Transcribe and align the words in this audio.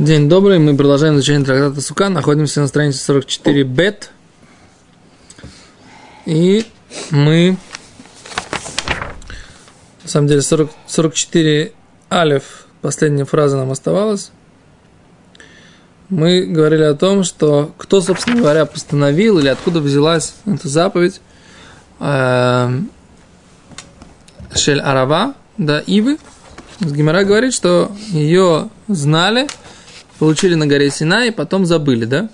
День 0.00 0.30
добрый, 0.30 0.58
мы 0.58 0.74
продолжаем 0.78 1.16
изучение 1.16 1.44
трактата 1.44 1.78
Сука, 1.82 2.08
находимся 2.08 2.62
на 2.62 2.68
странице 2.68 3.04
44 3.04 3.64
бет. 3.64 4.12
И 6.24 6.64
мы, 7.10 7.58
на 10.02 10.08
самом 10.08 10.26
деле, 10.26 10.40
40, 10.40 10.70
44 10.86 11.72
алев, 12.08 12.64
последняя 12.80 13.26
фраза 13.26 13.58
нам 13.58 13.70
оставалась. 13.72 14.30
Мы 16.08 16.46
говорили 16.46 16.84
о 16.84 16.94
том, 16.94 17.22
что 17.22 17.70
кто, 17.76 18.00
собственно 18.00 18.38
говоря, 18.40 18.64
постановил 18.64 19.38
или 19.38 19.48
откуда 19.48 19.80
взялась 19.80 20.32
эта 20.46 20.66
заповедь 20.66 21.20
эм, 22.00 22.90
Шель 24.54 24.80
Арава, 24.80 25.34
да, 25.58 25.80
Ивы. 25.80 26.16
Гимара 26.80 27.22
говорит, 27.24 27.52
что 27.52 27.92
ее 28.12 28.70
знали– 28.88 29.46
получили 30.20 30.54
на 30.54 30.66
горе 30.66 30.90
Синай, 30.90 31.32
потом 31.32 31.64
забыли, 31.64 32.04
да? 32.04 32.28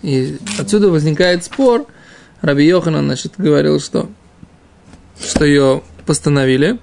И 0.00 0.38
отсюда 0.58 0.88
возникает 0.88 1.44
спор. 1.44 1.86
Раби 2.40 2.64
Йоханан, 2.64 3.04
значит, 3.04 3.34
говорил, 3.36 3.78
что, 3.78 4.08
что 5.22 5.44
ее 5.44 5.82
постановили, 6.06 6.78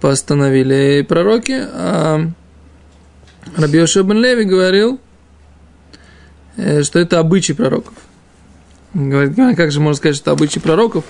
постановили 0.00 1.06
пророки, 1.08 1.56
а 1.56 2.28
Раби 3.56 3.78
бен 3.78 4.18
Леви 4.18 4.44
говорил, 4.44 4.98
э, 6.56 6.82
что 6.82 6.98
это 6.98 7.20
обычай 7.20 7.52
пророков. 7.52 7.94
Говорит, 8.92 9.38
«А 9.38 9.54
как 9.54 9.70
же 9.70 9.78
можно 9.78 9.96
сказать, 9.96 10.16
что 10.16 10.32
это 10.32 10.32
обычай 10.32 10.58
пророков? 10.58 11.04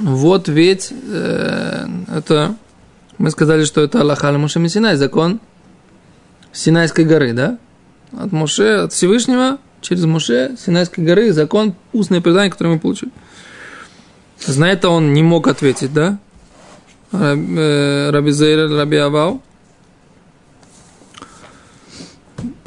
Вот 0.00 0.48
ведь 0.48 0.92
э, 0.92 1.86
это 2.14 2.56
мы 3.16 3.30
сказали, 3.30 3.64
что 3.64 3.80
это 3.80 4.02
Аллаха 4.02 4.32
Мушамисинай, 4.32 4.96
закон 4.96 5.40
Синайской 6.52 7.04
горы, 7.04 7.32
да? 7.32 7.58
От 8.12 8.32
Моше, 8.32 8.84
от 8.84 8.92
Всевышнего, 8.92 9.58
через 9.80 10.04
Моше, 10.04 10.56
Синайской 10.58 11.04
горы, 11.04 11.32
закон, 11.32 11.74
устное 11.92 12.20
предание, 12.20 12.50
которое 12.50 12.74
мы 12.74 12.80
получили. 12.80 13.12
На 14.46 14.70
это 14.70 14.88
он 14.88 15.12
не 15.12 15.22
мог 15.22 15.46
ответить, 15.46 15.92
да? 15.92 16.18
Э, 17.12 18.10
Раби 18.10 18.30
Зейр, 18.30 18.70
Раби 18.70 18.96
Авал. 18.96 19.42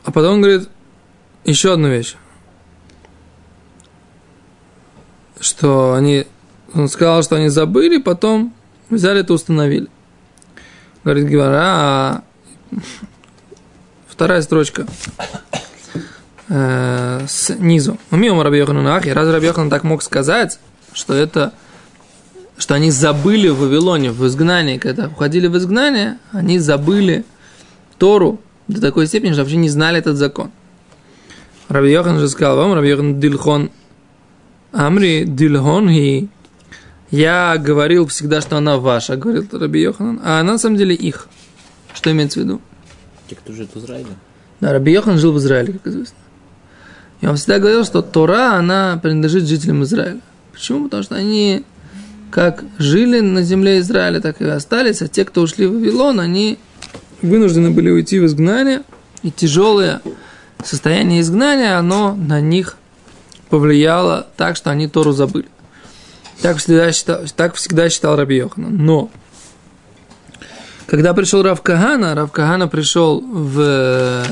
А 0.04 0.12
потом 0.12 0.36
он 0.36 0.42
говорит 0.42 0.70
еще 1.46 1.74
одну 1.74 1.90
вещь. 1.90 2.16
Что 5.40 5.94
они, 5.94 6.28
он 6.74 6.88
сказал, 6.88 7.24
что 7.24 7.36
они 7.36 7.50
забыли, 7.50 7.98
потом 7.98 8.54
взяли 8.90 9.22
это 9.22 9.34
установили. 9.34 9.88
Говорит 11.04 11.28
Гивара, 11.28 11.64
а 11.64 12.24
вторая 14.22 14.44
строчка 14.44 14.86
э, 16.48 17.26
снизу. 17.28 17.98
Умиум 18.12 18.40
Раби 18.40 18.60
Йоханан 18.60 18.86
Разве 18.86 19.34
Раби 19.34 19.48
Йохан 19.48 19.72
так 19.72 19.84
мог 19.84 20.04
сказать, 20.04 20.60
что 20.94 21.16
это 21.16 21.54
что 22.56 22.76
они 22.76 22.92
забыли 22.92 23.50
в 23.50 23.58
Вавилоне, 23.58 24.12
в 24.12 24.24
изгнании, 24.28 24.78
когда 24.78 25.08
уходили 25.08 25.48
в 25.48 25.58
изгнание, 25.58 26.20
они 26.34 26.60
забыли 26.60 27.26
Тору 27.98 28.40
до 28.68 28.80
такой 28.80 29.08
степени, 29.08 29.32
что 29.32 29.42
вообще 29.42 29.56
не 29.56 29.70
знали 29.70 29.98
этот 29.98 30.18
закон. 30.18 30.52
Раби 31.68 31.90
Йохан 31.90 32.20
же 32.20 32.30
сказал 32.30 32.58
вам, 32.58 32.76
Раби 32.76 32.90
Йохан 32.90 33.20
Дильхон 33.20 33.72
Амри 34.72 35.26
Дильхон 35.26 35.90
и 35.90 36.28
я 37.10 37.58
говорил 37.58 38.06
всегда, 38.06 38.40
что 38.40 38.58
она 38.58 38.78
ваша, 38.78 39.18
говорил 39.18 39.48
Раби 39.52 39.82
Йохан, 39.82 40.22
а 40.24 40.42
она 40.42 40.52
на 40.52 40.58
самом 40.60 40.78
деле 40.78 40.94
их. 40.94 41.28
Что 41.96 42.12
имеется 42.12 42.40
в 42.40 42.44
виду? 42.44 42.62
Те, 43.32 43.38
кто 43.38 43.54
живет 43.54 43.70
в 43.74 43.80
Израиле. 43.80 44.10
Да, 44.60 44.74
Раби 44.74 44.92
Йохан 44.92 45.18
жил 45.18 45.32
в 45.32 45.38
Израиле, 45.38 45.72
как 45.72 45.88
известно. 45.88 46.18
И 47.22 47.28
он 47.28 47.38
всегда 47.38 47.60
говорил, 47.60 47.86
что 47.86 48.02
Тора, 48.02 48.56
она 48.56 49.00
принадлежит 49.02 49.48
жителям 49.48 49.84
Израиля. 49.84 50.20
Почему? 50.52 50.84
Потому 50.84 51.04
что 51.04 51.16
они 51.16 51.64
как 52.30 52.66
жили 52.78 53.22
на 53.22 53.42
земле 53.42 53.80
Израиля, 53.80 54.20
так 54.20 54.42
и 54.42 54.46
остались, 54.46 55.02
а 55.02 55.08
те, 55.08 55.24
кто 55.24 55.44
ушли 55.44 55.66
в 55.66 55.76
Вавилон, 55.76 56.20
они 56.20 56.60
вынуждены 57.22 57.72
были 57.72 57.90
уйти 57.90 58.20
в 58.20 58.26
изгнание, 58.26 58.82
и 59.24 59.32
тяжелое 59.32 60.02
состояние 60.62 61.22
изгнания, 61.22 61.80
оно 61.80 62.14
на 62.14 62.42
них 62.42 62.76
повлияло 63.50 64.28
так, 64.36 64.58
что 64.58 64.72
они 64.72 64.90
Тору 64.90 65.14
забыли. 65.14 65.48
Так 66.42 66.58
всегда 66.58 66.92
считал, 66.92 67.22
так 67.34 67.56
всегда 67.56 67.88
считал 67.88 68.18
Раби 68.18 68.36
Йохана. 68.36 68.68
Но 68.68 69.10
когда 70.92 71.14
пришел 71.14 71.42
Рав 71.42 71.62
Кагана, 71.62 72.16
Рав 72.16 72.34
Кагана 72.34 72.68
пришел 72.68 73.22
в, 73.22 74.26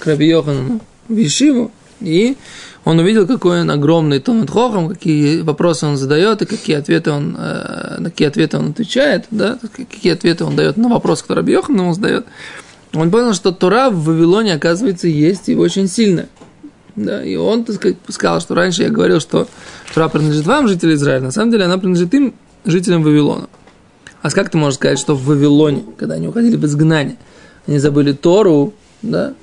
к 0.00 0.06
Раби 0.06 0.26
Йохану 0.26 0.80
в 1.08 1.16
Ешиву, 1.16 1.70
и 2.00 2.36
он 2.84 2.98
увидел, 2.98 3.28
какой 3.28 3.60
он 3.60 3.70
огромный 3.70 4.18
Талмуд 4.18 4.50
Хохам, 4.50 4.88
какие 4.88 5.42
вопросы 5.42 5.86
он 5.86 5.96
задает, 5.96 6.42
и 6.42 6.46
какие 6.46 6.74
ответы 6.74 7.12
он, 7.12 7.36
э, 7.38 8.00
на 8.00 8.10
какие 8.10 8.26
ответы 8.26 8.58
он 8.58 8.70
отвечает, 8.70 9.26
да, 9.30 9.60
какие 9.72 10.12
ответы 10.12 10.44
он 10.44 10.56
дает 10.56 10.76
на 10.78 10.88
вопрос, 10.88 11.22
который 11.22 11.38
Раби 11.38 11.52
Йохан 11.52 11.76
ему 11.76 11.94
задает. 11.94 12.26
Он 12.92 13.08
понял, 13.12 13.32
что 13.32 13.52
Тора 13.52 13.90
в 13.90 14.02
Вавилоне, 14.02 14.54
оказывается, 14.54 15.06
есть 15.06 15.48
и 15.48 15.54
очень 15.54 15.86
сильная. 15.86 16.28
Да, 16.96 17.22
и 17.22 17.36
он, 17.36 17.62
так 17.62 17.76
сказать, 17.76 17.98
сказал, 18.08 18.40
что 18.40 18.56
раньше 18.56 18.82
я 18.82 18.88
говорил, 18.88 19.20
что 19.20 19.46
Тора 19.94 20.08
принадлежит 20.08 20.44
вам, 20.44 20.66
жители 20.66 20.94
Израиля, 20.94 21.26
на 21.26 21.30
самом 21.30 21.52
деле 21.52 21.66
она 21.66 21.78
принадлежит 21.78 22.12
им, 22.14 22.34
жителям 22.64 23.04
Вавилона. 23.04 23.46
А 24.22 24.30
как 24.30 24.50
ты 24.50 24.58
можешь 24.58 24.76
сказать, 24.76 24.98
что 24.98 25.14
в 25.14 25.24
Вавилоне, 25.24 25.84
когда 25.96 26.14
они 26.14 26.28
уходили 26.28 26.56
в 26.56 26.64
изгнание, 26.64 27.16
они 27.66 27.78
забыли 27.78 28.12
Тору, 28.12 28.74
да, 29.02 29.34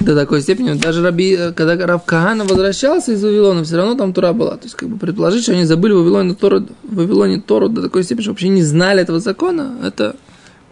до 0.00 0.14
такой 0.14 0.42
степени, 0.42 0.74
даже 0.74 1.02
Раби, 1.02 1.36
когда 1.56 1.74
Рав 1.86 2.04
Кагана 2.04 2.44
возвращался 2.44 3.12
из 3.12 3.22
Вавилона, 3.22 3.64
все 3.64 3.76
равно 3.76 3.94
там 3.94 4.12
Тора 4.12 4.32
была. 4.32 4.56
То 4.56 4.64
есть, 4.64 4.76
как 4.76 4.88
бы 4.88 4.96
предположить, 4.96 5.42
что 5.42 5.52
они 5.52 5.64
забыли 5.64 5.92
Вавилоне 5.92 6.34
Тору, 6.34 6.66
Вавилоне 6.84 7.40
Тору 7.40 7.68
до 7.68 7.82
такой 7.82 8.04
степени, 8.04 8.22
что 8.22 8.30
вообще 8.30 8.48
не 8.48 8.62
знали 8.62 9.02
этого 9.02 9.18
закона, 9.18 9.76
это 9.82 10.14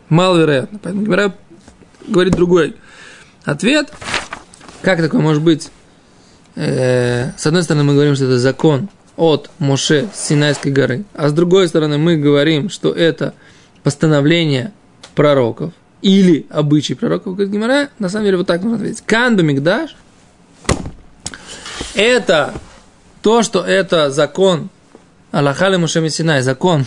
маловероятно. 0.09 0.79
Поэтому 0.81 1.05
Гимара 1.05 1.35
говорит 2.07 2.35
другой 2.35 2.77
ответ. 3.45 3.93
Как 4.83 5.01
такое 5.01 5.21
может 5.21 5.43
быть? 5.43 5.71
Э, 6.55 7.33
с 7.37 7.47
одной 7.47 7.65
стороны, 7.65 7.85
мы 7.85 7.95
говорим, 7.95 8.15
что 8.15 8.27
это 8.27 8.39
закон, 8.39 8.89
от 9.17 9.51
Моше 9.59 10.09
с 10.15 10.29
Синайской 10.29 10.73
горы, 10.73 11.05
а 11.15 11.29
с 11.29 11.33
другой 11.33 11.69
стороны 11.69 11.99
мы 11.99 12.17
говорим, 12.17 12.69
что 12.71 12.93
это 12.93 13.35
постановление 13.83 14.73
пророков 15.15 15.73
или 16.03 16.47
обычай 16.51 16.95
пророков, 16.95 17.35
говорит 17.35 17.53
Гимара, 17.53 17.89
на 17.99 18.09
самом 18.09 18.27
деле 18.27 18.37
вот 18.37 18.47
так 18.47 18.63
нужно 18.63 18.77
ответить. 18.77 19.03
Канду 19.07 19.43
Мигдаш– 19.43 19.97
это 21.95 22.55
то, 23.23 23.43
что 23.43 23.65
это 23.65 24.11
закон 24.11 24.69
Аллахали 25.33 25.77
Моше 25.77 26.09
Синай, 26.11 26.43
закон 26.43 26.87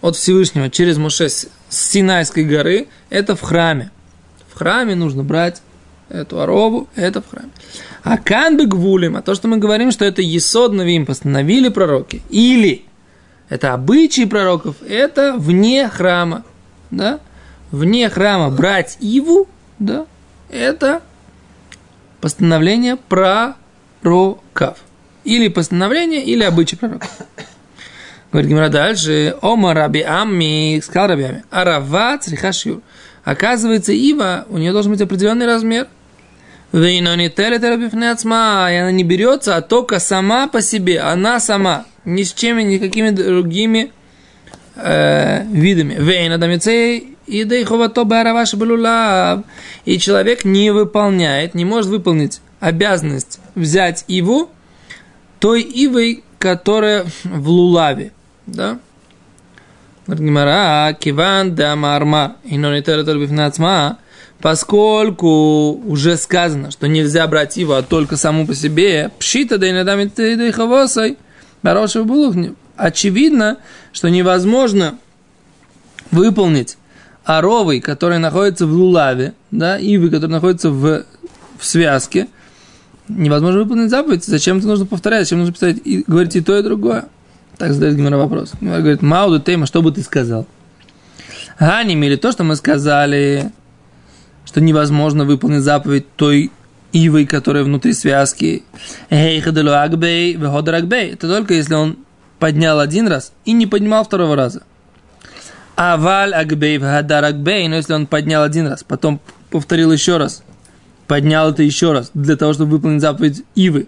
от 0.00 0.16
Всевышнего 0.16 0.70
через 0.70 0.96
Моше 0.96 1.28
с 1.28 1.48
Синайской 1.68 2.44
горы, 2.44 2.88
это 3.10 3.36
в 3.36 3.42
храме. 3.42 3.90
В 4.52 4.58
храме 4.58 4.94
нужно 4.94 5.22
брать 5.22 5.62
эту 6.10 6.40
оробу, 6.40 6.88
это 6.94 7.22
в 7.22 7.30
храме. 7.30 7.50
А 8.02 8.18
канбы 8.18 8.66
гвулим, 8.66 9.16
а 9.16 9.22
то, 9.22 9.34
что 9.34 9.48
мы 9.48 9.58
говорим, 9.58 9.90
что 9.90 10.04
это 10.04 10.22
есод 10.22 10.72
навим, 10.72 11.06
постановили 11.06 11.68
пророки, 11.68 12.22
или 12.28 12.84
это 13.48 13.72
обычаи 13.72 14.24
пророков, 14.24 14.76
это 14.86 15.34
вне 15.36 15.88
храма, 15.88 16.44
да, 16.90 17.20
вне 17.70 18.08
храма 18.08 18.50
брать 18.50 18.96
иву, 19.00 19.48
да, 19.78 20.06
это 20.50 21.02
постановление 22.20 22.96
пророков. 22.96 24.78
Или 25.22 25.48
постановление, 25.48 26.24
или 26.24 26.42
обычай 26.42 26.76
пророков. 26.76 27.10
Говорит 28.32 28.50
Гимара 28.50 28.68
дальше, 28.68 29.36
Ома 29.42 29.74
Раби 29.74 30.00
Амми, 30.00 30.80
сказал 30.82 31.08
Раби 31.08 31.24
Амми, 31.24 31.42
Арава. 31.50 32.18
Оказывается, 33.22 33.92
ива, 33.92 34.46
у 34.48 34.56
нее 34.56 34.72
должен 34.72 34.92
быть 34.92 35.00
определенный 35.02 35.46
размер– 35.46 35.88
и 38.72 38.76
она 38.76 38.92
не 38.92 39.02
берется, 39.02 39.56
а 39.56 39.62
только 39.62 39.98
сама 39.98 40.46
по 40.46 40.62
себе, 40.62 41.00
она 41.00 41.40
сама, 41.40 41.86
ни 42.04 42.22
с 42.22 42.32
чем, 42.32 42.58
никакими 42.58 43.10
другими 43.10 43.92
э, 44.76 45.44
видами. 45.46 45.96
Вейна 45.98 46.38
дамицей 46.38 47.16
и 47.26 47.44
дейховато 47.44 48.04
бараваш. 48.04 48.54
И 49.84 49.98
человек 49.98 50.44
не 50.44 50.70
выполняет, 50.70 51.54
не 51.54 51.64
может 51.64 51.90
выполнить 51.90 52.40
обязанность 52.60 53.40
взять 53.54 54.04
иву 54.06 54.50
той 55.40 55.62
ивой, 55.62 56.22
которая 56.38 57.04
в 57.24 57.48
лулаве. 57.48 58.12
Да? 58.46 58.78
Гимара, 60.06 60.92
киван 60.98 61.54
да 61.54 61.74
мармар, 61.76 62.32
и 62.44 62.58
но 62.58 62.74
не 62.74 62.82
поскольку 64.40 65.72
уже 65.86 66.16
сказано, 66.16 66.70
что 66.70 66.88
нельзя 66.88 67.26
брать 67.26 67.56
его 67.56 67.74
а 67.74 67.82
только 67.82 68.16
саму 68.16 68.46
по 68.46 68.54
себе, 68.54 69.10
пшита 69.18 69.58
да 69.58 69.68
и 69.68 69.72
надами 69.72 70.06
ты 70.06 70.52
хорошего 70.52 72.04
булух, 72.04 72.34
очевидно, 72.76 73.58
что 73.92 74.08
невозможно 74.08 74.98
выполнить 76.10 76.78
оровой, 77.24 77.80
который 77.80 78.18
находится 78.18 78.66
в 78.66 78.72
лулаве, 78.72 79.34
да, 79.50 79.78
ивы, 79.78 80.10
который 80.10 80.30
находится 80.30 80.70
в, 80.70 81.04
в 81.58 81.64
связке, 81.64 82.28
невозможно 83.08 83.60
выполнить 83.60 83.90
заповедь. 83.90 84.24
Зачем 84.24 84.58
это 84.58 84.66
нужно 84.66 84.86
повторять? 84.86 85.24
Зачем 85.24 85.40
нужно 85.40 85.52
писать 85.52 85.76
и 85.84 86.02
говорить 86.06 86.36
и 86.36 86.40
то, 86.40 86.58
и 86.58 86.62
другое? 86.62 87.06
Так 87.58 87.74
задает 87.74 87.96
Гимара 87.96 88.16
вопрос. 88.16 88.52
Гимара 88.60 88.80
говорит, 88.80 89.02
Мауду 89.02 89.40
Тейма, 89.40 89.66
что 89.66 89.82
бы 89.82 89.92
ты 89.92 90.02
сказал? 90.02 90.46
Ганим 91.58 92.02
или 92.02 92.16
то, 92.16 92.32
что 92.32 92.42
мы 92.42 92.56
сказали, 92.56 93.52
что 94.44 94.60
невозможно 94.60 95.24
выполнить 95.24 95.62
заповедь 95.62 96.06
той 96.16 96.50
ивой, 96.92 97.26
которая 97.26 97.64
внутри 97.64 97.92
связки. 97.92 98.64
Это 101.12 101.28
только 101.28 101.54
если 101.54 101.74
он 101.74 101.98
поднял 102.38 102.80
один 102.80 103.06
раз 103.06 103.32
и 103.44 103.52
не 103.52 103.66
поднимал 103.66 104.04
второго 104.04 104.34
раза. 104.34 104.62
А 105.76 105.96
валь 105.96 106.34
агбей 106.34 106.78
вгадар 106.78 107.24
агбей, 107.24 107.68
но 107.68 107.76
если 107.76 107.94
он 107.94 108.06
поднял 108.06 108.42
один 108.42 108.66
раз, 108.66 108.82
потом 108.82 109.20
повторил 109.50 109.92
еще 109.92 110.16
раз, 110.16 110.42
поднял 111.06 111.50
это 111.50 111.62
еще 111.62 111.92
раз, 111.92 112.10
для 112.12 112.36
того, 112.36 112.52
чтобы 112.52 112.72
выполнить 112.72 113.00
заповедь 113.00 113.44
Ивы. 113.54 113.86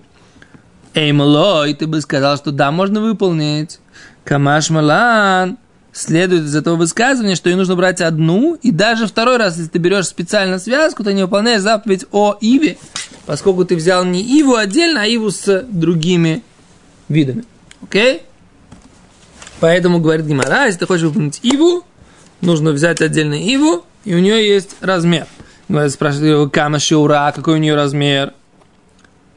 Эй, 0.94 1.12
малой, 1.12 1.74
ты 1.74 1.86
бы 1.86 2.00
сказал, 2.00 2.36
что 2.36 2.50
да, 2.50 2.70
можно 2.70 3.00
выполнить. 3.00 3.80
Камаш 4.24 4.70
малан. 4.70 5.58
Следует 5.92 6.44
из 6.44 6.56
этого 6.56 6.76
высказывания, 6.76 7.34
что 7.34 7.50
ей 7.50 7.56
нужно 7.56 7.76
брать 7.76 8.00
одну, 8.00 8.54
и 8.54 8.70
даже 8.70 9.06
второй 9.06 9.36
раз, 9.36 9.58
если 9.58 9.70
ты 9.70 9.78
берешь 9.78 10.06
специально 10.06 10.58
связку, 10.58 11.04
ты 11.04 11.12
не 11.12 11.22
выполняешь 11.22 11.60
заповедь 11.60 12.06
о 12.12 12.36
Иве, 12.40 12.78
поскольку 13.26 13.66
ты 13.66 13.76
взял 13.76 14.02
не 14.04 14.22
Иву 14.22 14.54
отдельно, 14.54 15.02
а 15.02 15.06
Иву 15.06 15.30
с 15.30 15.66
другими 15.68 16.42
видами. 17.10 17.44
Окей? 17.82 18.16
Okay? 18.16 18.20
Поэтому, 19.60 20.00
говорит 20.00 20.26
Гимара, 20.26 20.64
если 20.64 20.80
ты 20.80 20.86
хочешь 20.86 21.04
выполнить 21.04 21.40
Иву, 21.42 21.84
нужно 22.40 22.72
взять 22.72 23.02
отдельно 23.02 23.34
Иву, 23.34 23.84
и 24.04 24.14
у 24.14 24.18
нее 24.18 24.48
есть 24.48 24.76
размер. 24.80 25.26
Гимара 25.68 25.90
спрашивает 25.90 26.32
его, 26.32 26.48
кама 26.48 26.78
шиура, 26.78 27.32
какой 27.36 27.54
у 27.54 27.58
нее 27.58 27.74
размер? 27.74 28.32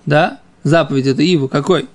Да? 0.05 0.39
Заповедь 0.63 1.05
это 1.05 1.21
Иву, 1.21 1.49
какой? 1.49 1.87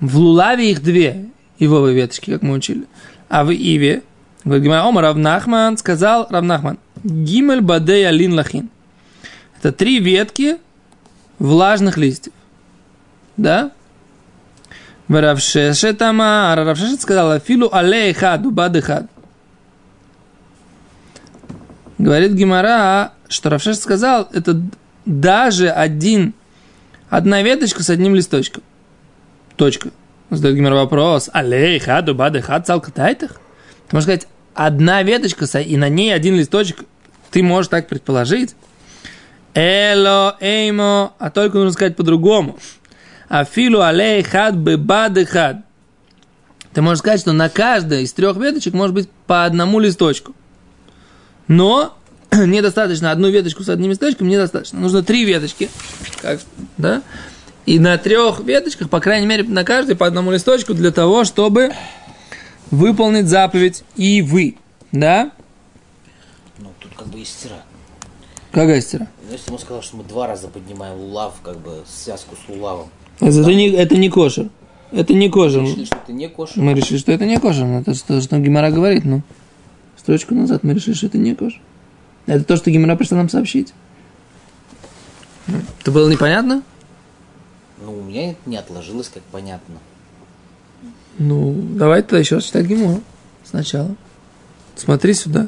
В 0.00 0.18
Лулаве 0.18 0.72
их 0.72 0.82
две 0.82 1.30
ивовые 1.58 1.94
веточки, 1.94 2.32
как 2.32 2.42
мы 2.42 2.54
учили. 2.54 2.84
А 3.28 3.44
в 3.44 3.50
Иве, 3.50 4.02
говорит 4.44 4.64
Гимара, 4.64 4.84
Ома 4.84 5.02
Равнахман 5.02 5.76
сказал, 5.76 6.26
Равнахман, 6.30 6.78
Гимель 7.02 7.60
Бадей 7.60 8.06
Алин 8.06 8.34
Лахин. 8.34 8.70
Это 9.58 9.72
три 9.72 9.98
ветки 9.98 10.58
влажных 11.38 11.96
листьев. 11.96 12.32
Да? 13.36 13.72
Равшешет 15.08 16.00
Амар, 16.02 16.58
Равшешет 16.58 17.00
сказал, 17.00 17.32
Афилу 17.32 17.68
але 17.72 18.12
хад, 18.12 18.44
убад 18.44 18.82
хад. 18.82 19.06
Говорит 21.98 22.32
Гимара, 22.32 23.12
что 23.28 23.50
Равшешет 23.50 23.82
сказал, 23.82 24.28
это 24.32 24.60
даже 25.04 25.70
один, 25.70 26.34
одна 27.08 27.42
веточка 27.42 27.82
с 27.82 27.90
одним 27.90 28.14
листочком. 28.14 28.62
Точка. 29.56 29.90
Задает 30.30 30.56
Гимара 30.56 30.74
вопрос, 30.74 31.30
але 31.32 31.78
хад, 31.78 32.08
убад 32.08 32.42
хад, 32.42 32.66
цалка 32.66 32.90
тайтах? 32.90 33.40
Ты 33.88 33.96
можешь 33.96 34.04
сказать, 34.04 34.28
одна 34.54 35.02
веточка, 35.02 35.44
и 35.60 35.76
на 35.76 35.88
ней 35.88 36.12
один 36.12 36.36
листочек, 36.36 36.84
ты 37.30 37.42
можешь 37.42 37.68
так 37.68 37.88
предположить? 37.88 38.56
Эло, 39.54 40.36
эймо, 40.40 41.14
а 41.18 41.30
только 41.30 41.58
нужно 41.58 41.72
сказать 41.72 41.96
по-другому. 41.96 42.58
Афилу 43.28 43.80
алей 43.80 44.22
хад 44.22 44.54
бебад 44.54 45.16
хад. 45.28 45.58
Ты 46.72 46.82
можешь 46.82 46.98
сказать, 46.98 47.20
что 47.20 47.32
на 47.32 47.48
каждой 47.48 48.02
из 48.02 48.12
трех 48.12 48.36
веточек 48.36 48.74
может 48.74 48.94
быть 48.94 49.08
по 49.26 49.44
одному 49.44 49.78
листочку. 49.78 50.34
Но 51.48 51.96
недостаточно 52.32 53.10
одну 53.10 53.30
веточку 53.30 53.62
с 53.62 53.68
одним 53.68 53.90
листочком, 53.90 54.28
недостаточно. 54.28 54.78
Нужно 54.80 55.02
три 55.02 55.24
веточки. 55.24 55.70
Как, 56.20 56.40
да? 56.76 57.02
И 57.66 57.80
на 57.80 57.98
трех 57.98 58.40
веточках, 58.40 58.88
по 58.88 59.00
крайней 59.00 59.26
мере, 59.26 59.42
на 59.42 59.64
каждой 59.64 59.96
по 59.96 60.06
одному 60.06 60.30
листочку 60.30 60.72
для 60.72 60.92
того, 60.92 61.24
чтобы 61.24 61.72
выполнить 62.70 63.26
заповедь 63.26 63.82
и 63.96 64.22
вы. 64.22 64.56
Да? 64.92 65.32
Ну, 66.58 66.68
тут 66.78 66.94
как 66.94 67.08
бы 67.08 67.18
есть 67.18 67.32
стира. 67.32 67.56
Какая 68.52 68.80
стира? 68.80 69.08
Ну, 69.26 69.32
если 69.32 69.48
ему 69.48 69.58
сказал, 69.58 69.82
что 69.82 69.96
мы 69.96 70.04
два 70.04 70.28
раза 70.28 70.46
поднимаем 70.46 70.96
лулав, 70.96 71.34
как 71.42 71.58
бы 71.58 71.82
связку 71.88 72.36
с 72.36 72.48
лулавом. 72.48 72.88
Это, 73.20 73.42
да. 73.42 73.52
не, 73.52 73.70
это 73.70 73.96
не 73.96 74.10
кошер. 74.10 74.48
Это 74.92 75.12
не 75.12 75.28
кошер. 75.28 75.62
Мы 75.62 75.68
решили, 75.70 75.84
что 75.84 75.96
это 75.96 76.12
не 76.12 76.28
кошер. 76.28 76.62
Мы 76.62 76.74
решили, 76.74 76.98
что 76.98 77.12
это 77.12 77.26
не 77.26 77.38
кошер. 77.40 77.66
Это 77.66 77.94
что, 77.94 78.20
что 78.20 78.38
Гимара 78.38 78.70
говорит, 78.70 79.04
ну. 79.04 79.22
Строчку 79.96 80.34
назад 80.34 80.62
мы 80.62 80.74
решили, 80.74 80.94
что 80.94 81.06
это 81.06 81.18
не 81.18 81.34
кошер. 81.34 81.60
Это 82.26 82.44
то, 82.44 82.56
что 82.56 82.70
Гимара 82.70 82.94
пришла 82.94 83.18
нам 83.18 83.28
сообщить. 83.28 83.74
Это 85.80 85.90
было 85.90 86.08
непонятно? 86.08 86.62
Ну, 87.85 87.99
у 87.99 88.03
меня 88.03 88.31
это 88.31 88.39
не 88.45 88.57
отложилось, 88.57 89.09
как 89.13 89.23
понятно. 89.23 89.75
Ну, 91.17 91.53
давай 91.53 92.01
тогда 92.01 92.19
еще 92.19 92.35
раз 92.35 92.45
читать 92.45 92.65
Гимору 92.65 93.01
сначала. 93.43 93.95
Смотри 94.75 95.13
сюда. 95.13 95.47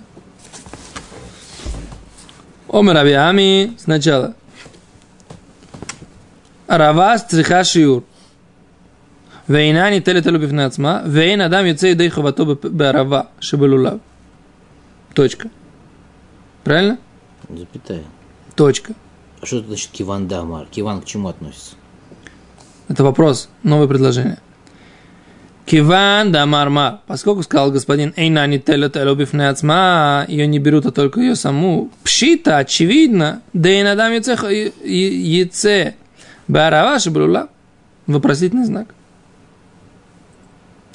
Омер 2.68 2.98
Авиами 2.98 3.76
сначала. 3.78 4.36
Равас 6.68 7.26
цриха 7.28 7.64
шиур. 7.64 8.04
ואינה 9.50 9.90
ניטלת 9.90 10.28
אלו 10.28 10.40
בפני 10.40 10.64
עצמה, 10.64 11.02
ואין 11.12 11.42
אדם 11.42 11.66
יוצא 11.66 11.86
ידי 11.86 12.12
חובתו 12.12 12.46
בערבה 12.64 13.22
שבלולב. 13.40 13.98
Точка. 15.14 15.50
Правильно? 16.64 16.98
Запятая. 17.50 18.04
Точка. 18.56 18.96
А 19.42 19.46
что 19.46 19.58
это 19.58 19.68
значит 19.68 19.92
киван 19.92 20.28
дамар? 20.28 20.66
Киван 20.72 21.02
к 21.02 21.06
чему 21.06 21.28
относится? 21.28 21.76
Это 22.89 23.05
вопрос, 23.05 23.49
новое 23.63 23.87
предложение. 23.87 24.39
Киван 25.67 26.33
да 26.33 26.47
марма. 26.47 27.03
Поскольку 27.07 27.43
сказал 27.43 27.71
господин 27.71 28.15
Эйна 28.17 28.47
не 28.47 28.59
телет 28.59 28.97
ацма, 28.97 30.25
ее 30.27 30.47
не 30.47 30.59
берут, 30.59 30.87
а 30.87 30.93
только 30.93 31.21
ее 31.21 31.37
саму. 31.37 31.91
Пшита, 32.03 32.57
очевидно, 32.57 33.43
да 33.53 33.69
и 33.69 33.83
надам 33.83 34.13
яйце 34.13 35.95
Барава 36.49 36.99
шабрула. 36.99 37.49
Вопросительный 38.07 38.65
знак. 38.65 38.95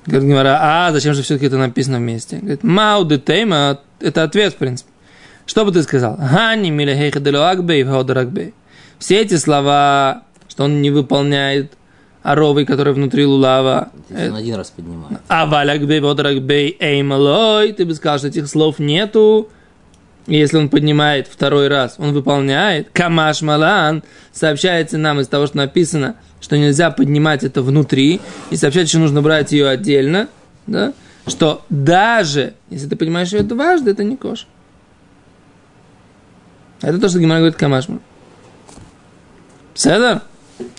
Говорит 0.07 0.27
Гимара, 0.27 0.57
а 0.59 0.91
зачем 0.91 1.13
же 1.13 1.21
все-таки 1.21 1.45
это 1.45 1.57
написано 1.57 1.99
вместе? 1.99 2.37
Говорит, 2.37 2.63
мау 2.63 3.05
де 3.05 3.19
тейма, 3.19 3.79
это 3.99 4.23
ответ, 4.23 4.53
в 4.53 4.57
принципе. 4.57 4.89
Что 5.45 5.63
бы 5.63 5.71
ты 5.71 5.83
сказал? 5.83 6.17
Хани 6.17 6.71
милехейха 6.71 7.19
делуакбей 7.19 7.83
в 7.83 8.53
Все 8.97 9.21
эти 9.21 9.37
слова, 9.37 10.23
что 10.49 10.63
он 10.63 10.81
не 10.81 10.89
выполняет 10.89 11.73
оровый, 12.23 12.65
который 12.65 12.93
внутри 12.93 13.25
лулава. 13.25 13.89
Это 14.09 14.31
он 14.31 14.37
один 14.37 14.55
раз 14.55 14.71
поднимает. 14.71 15.19
А 15.27 15.45
валякбей 15.45 15.99
водракбей 15.99 16.75
эймалой, 16.79 17.73
ты 17.73 17.85
бы 17.85 17.93
сказал, 17.93 18.17
что 18.17 18.27
этих 18.29 18.47
слов 18.47 18.79
нету. 18.79 19.49
Если 20.25 20.57
он 20.57 20.69
поднимает 20.69 21.27
второй 21.27 21.67
раз, 21.67 21.95
он 21.97 22.13
выполняет. 22.13 22.89
Камаш 22.93 23.41
малан 23.41 24.03
сообщается 24.31 24.97
нам 24.97 25.19
из 25.19 25.27
того, 25.27 25.47
что 25.47 25.57
написано, 25.57 26.15
что 26.39 26.57
нельзя 26.57 26.91
поднимать 26.91 27.43
это 27.43 27.61
внутри, 27.61 28.21
и 28.49 28.55
сообщать, 28.55 28.87
что 28.87 28.99
нужно 28.99 29.21
брать 29.21 29.51
ее 29.51 29.67
отдельно, 29.67 30.29
да? 30.65 30.93
что 31.27 31.65
даже 31.69 32.53
если 32.69 32.87
ты 32.87 32.95
понимаешь, 32.95 33.33
это 33.33 33.53
важно, 33.53 33.89
это 33.89 34.05
не 34.05 34.15
кош. 34.15 34.47
Это 36.81 36.99
то, 36.99 37.09
что 37.09 37.19
Гимара 37.19 37.39
говорит 37.39 37.57
Камашман. 37.57 38.01
Седер? 39.73 40.21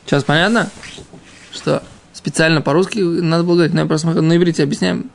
Сейчас 0.04 0.24
понятно? 0.24 0.70
Что 1.54 1.82
специально 2.12 2.60
по-русски 2.60 2.98
надо 2.98 3.44
было 3.44 3.54
говорить, 3.54 3.74
но 3.74 3.80
я 3.80 3.86
просто 3.86 4.08
на 4.08 4.36
иврите 4.36 4.62
объясняем. 4.62 5.10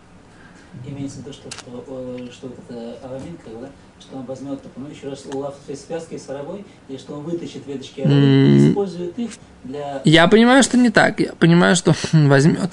Имеется 0.88 1.17
в 1.17 1.22
виду, 1.22 1.34
что, 1.34 1.51
что, 1.51 2.17
что 2.31 2.48
это 2.48 2.98
араминка, 3.03 3.50
да? 3.62 3.69
Что 4.00 4.17
он 4.17 4.25
возьмет, 4.25 4.60
ну, 4.77 4.88
еще 4.88 5.10
раз 5.10 5.25
лав 5.34 5.55
связки 5.67 6.17
с 6.17 6.29
оровой, 6.29 6.65
и 6.88 6.98
что 6.98 7.15
он 7.15 7.24
вытащит 7.24 7.67
веточки 7.67 8.01
оровы 8.01 8.15
mm. 8.15 8.69
использует 8.69 9.19
их 9.19 9.31
для... 9.63 10.01
Я 10.05 10.27
понимаю, 10.27 10.63
что 10.63 10.77
не 10.77 10.89
так. 10.89 11.19
Я 11.19 11.34
понимаю, 11.34 11.75
что 11.75 11.93
возьмет 12.13 12.72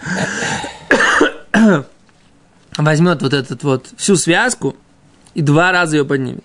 возьмет 2.76 3.22
вот 3.22 3.32
этот 3.32 3.62
вот 3.62 3.86
всю 3.96 4.16
связку 4.16 4.76
и 5.34 5.42
два 5.42 5.72
раза 5.72 5.96
ее 5.96 6.04
поднимет. 6.04 6.44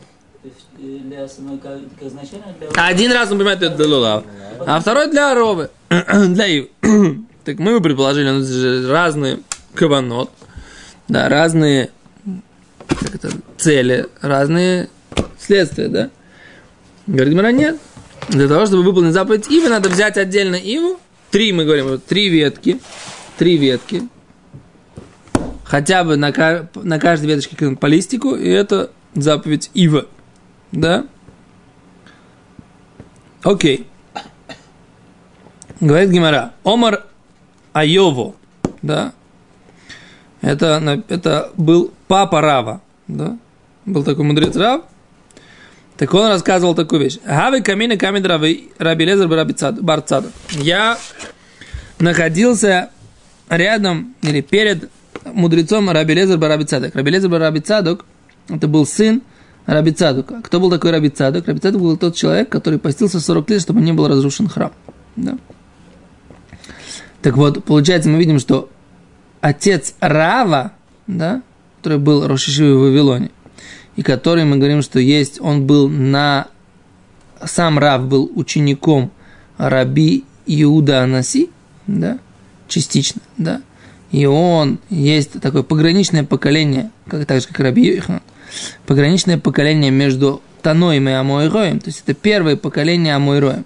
Для 0.78 1.28
самой, 1.28 1.60
как, 1.60 1.78
как 2.00 2.08
изначально 2.10 2.54
для... 2.58 2.70
Один 2.86 3.12
раз 3.12 3.32
он 3.32 3.38
понимает, 3.38 3.62
это 3.62 3.76
для 3.76 3.88
лулав, 3.88 4.24
а 4.66 4.80
второй 4.80 5.12
для 5.12 5.32
оровы, 5.32 5.70
для 6.30 6.48
ив. 6.48 6.68
Так 7.44 7.58
мы 7.58 7.74
бы 7.74 7.82
предположили, 7.82 8.30
у 8.30 8.34
нас 8.34 8.88
разные 8.88 9.40
каванот, 9.74 10.30
да, 11.08 11.28
разные 11.28 11.90
как 12.88 13.16
это, 13.16 13.32
цели, 13.58 14.06
разные 14.22 14.90
следствия, 15.40 15.88
да? 15.88 16.10
Говорит 17.08 17.34
Гмара, 17.34 17.52
нет. 17.52 17.80
Для 18.30 18.48
того, 18.48 18.66
чтобы 18.68 18.84
выполнить 18.84 19.14
заповедь 19.14 19.50
Ивы, 19.50 19.70
надо 19.70 19.90
взять 19.90 20.18
отдельно 20.18 20.56
Иву. 20.56 21.00
Три, 21.32 21.52
мы 21.52 21.66
говорим, 21.66 22.00
три 22.00 22.30
ветки. 22.30 22.80
Три 23.38 23.58
ветки. 23.58 24.04
Хотя 25.64 26.04
бы 26.04 26.16
на, 26.16 26.32
на 26.76 27.00
каждой 27.00 27.26
веточке 27.26 27.76
по 27.76 27.86
листику. 27.88 28.36
И 28.36 28.48
это 28.48 28.92
заповедь 29.16 29.72
Ива. 29.74 30.06
Да? 30.72 31.06
Окей. 33.42 33.88
Говорит 35.82 36.12
Гимара. 36.12 36.54
Омар 36.64 37.04
Айово. 37.74 38.36
Да? 38.84 39.14
Это, 40.42 41.04
это 41.10 41.52
был 41.58 41.92
папа 42.08 42.40
Рава. 42.42 42.82
Да? 43.08 43.38
Был 43.86 44.04
такой 44.04 44.24
мудрец 44.24 44.56
Рав. 44.56 44.84
Так 45.98 46.14
он 46.14 46.28
рассказывал 46.28 46.76
такую 46.76 47.02
вещь. 47.02 47.18
Гавы 47.26 47.62
камины 47.62 47.98
камень 47.98 48.24
раби 48.24 48.70
Раби 48.78 49.06
Лезер 49.06 49.28
Барцаду. 49.82 50.30
Я 50.52 50.98
находился 52.00 52.90
рядом 53.50 54.16
или 54.22 54.42
перед 54.42 54.90
мудрецом 55.26 55.90
Раби 55.90 56.14
Лезер 56.14 56.38
Бараби 56.38 56.64
Цадок. 56.64 56.96
Раби 56.96 57.12
Лезер 57.12 57.30
Бараби 57.30 57.60
Цадок, 57.60 58.06
это 58.50 58.68
был 58.68 58.86
сын 58.86 59.22
Раби 59.66 59.92
Цадока. 59.92 60.42
Кто 60.42 60.60
был 60.60 60.70
такой 60.70 60.92
Раби 60.92 61.10
Цадок? 61.10 61.48
Раби 61.48 61.60
Цадок 61.60 61.82
был 61.82 61.98
тот 61.98 62.16
человек, 62.16 62.50
который 62.50 62.80
постился 62.80 63.20
40 63.20 63.50
лет, 63.50 63.62
чтобы 63.62 63.82
не 63.82 63.94
был 63.94 64.08
разрушен 64.08 64.48
храм. 64.48 64.72
Да? 65.16 65.38
Так 67.22 67.38
вот, 67.38 67.64
получается, 67.64 68.10
мы 68.10 68.18
видим, 68.18 68.40
что 68.40 68.70
отец 69.42 69.96
Рава, 70.00 70.74
да, 71.08 71.42
который 71.78 72.00
был 72.00 72.28
Рошишивой 72.28 72.76
в 72.76 72.82
Вавилоне, 72.82 73.32
и 73.96 74.04
который 74.04 74.46
мы 74.46 74.58
говорим, 74.58 74.82
что 74.82 75.00
есть, 75.00 75.40
он 75.42 75.66
был 75.66 75.90
на... 75.90 76.48
Сам 77.44 77.80
Рав 77.80 78.08
был 78.08 78.32
учеником 78.36 79.12
Раби 79.58 80.26
Иуда 80.46 81.02
Анаси, 81.02 81.50
да, 81.88 82.20
частично, 82.68 83.22
да, 83.38 83.62
и 84.12 84.26
он 84.26 84.80
есть 84.90 85.40
такое 85.42 85.64
пограничное 85.64 86.24
поколение, 86.24 86.92
как, 87.08 87.26
так 87.26 87.42
же, 87.42 87.48
как 87.48 87.60
Раби 87.60 87.96
Йохан, 87.96 88.22
пограничное 88.86 89.40
поколение 89.40 89.90
между 89.90 90.42
Таноем 90.62 91.10
и 91.10 91.12
Амойроем, 91.14 91.80
то 91.80 91.88
есть 91.88 92.04
это 92.06 92.14
первое 92.14 92.56
поколение 92.56 93.16
Амойроем, 93.16 93.66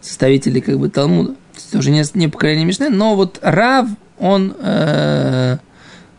составители 0.00 0.60
как 0.60 0.78
бы 0.78 0.88
Талмуда. 0.88 1.36
То 1.56 1.60
есть 1.60 1.68
это 1.70 1.78
уже 1.78 1.90
не, 1.90 2.04
не 2.14 2.28
поколение 2.28 2.66
Мишны, 2.66 2.90
но 2.90 3.16
вот 3.16 3.38
Рав, 3.40 3.88
он 4.18 4.54
э, 4.60 5.56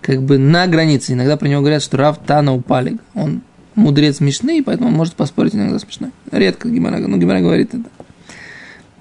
как 0.01 0.23
бы 0.23 0.39
на 0.39 0.65
границе. 0.65 1.13
Иногда 1.13 1.37
про 1.37 1.47
него 1.47 1.61
говорят, 1.61 1.83
что 1.83 1.97
Рав 1.97 2.17
Тана 2.25 2.55
Упалик. 2.55 2.99
Он 3.13 3.41
мудрец 3.75 4.19
Мишны, 4.19 4.57
и 4.57 4.61
поэтому 4.63 4.89
он 4.89 4.95
может 4.95 5.13
поспорить 5.13 5.53
иногда 5.53 5.77
с 5.77 5.85
Мишной. 5.85 6.09
Редко 6.31 6.69
Гимара, 6.69 6.97
ну, 6.97 7.17
Гимара 7.17 7.39
говорит 7.39 7.75
это. 7.75 7.85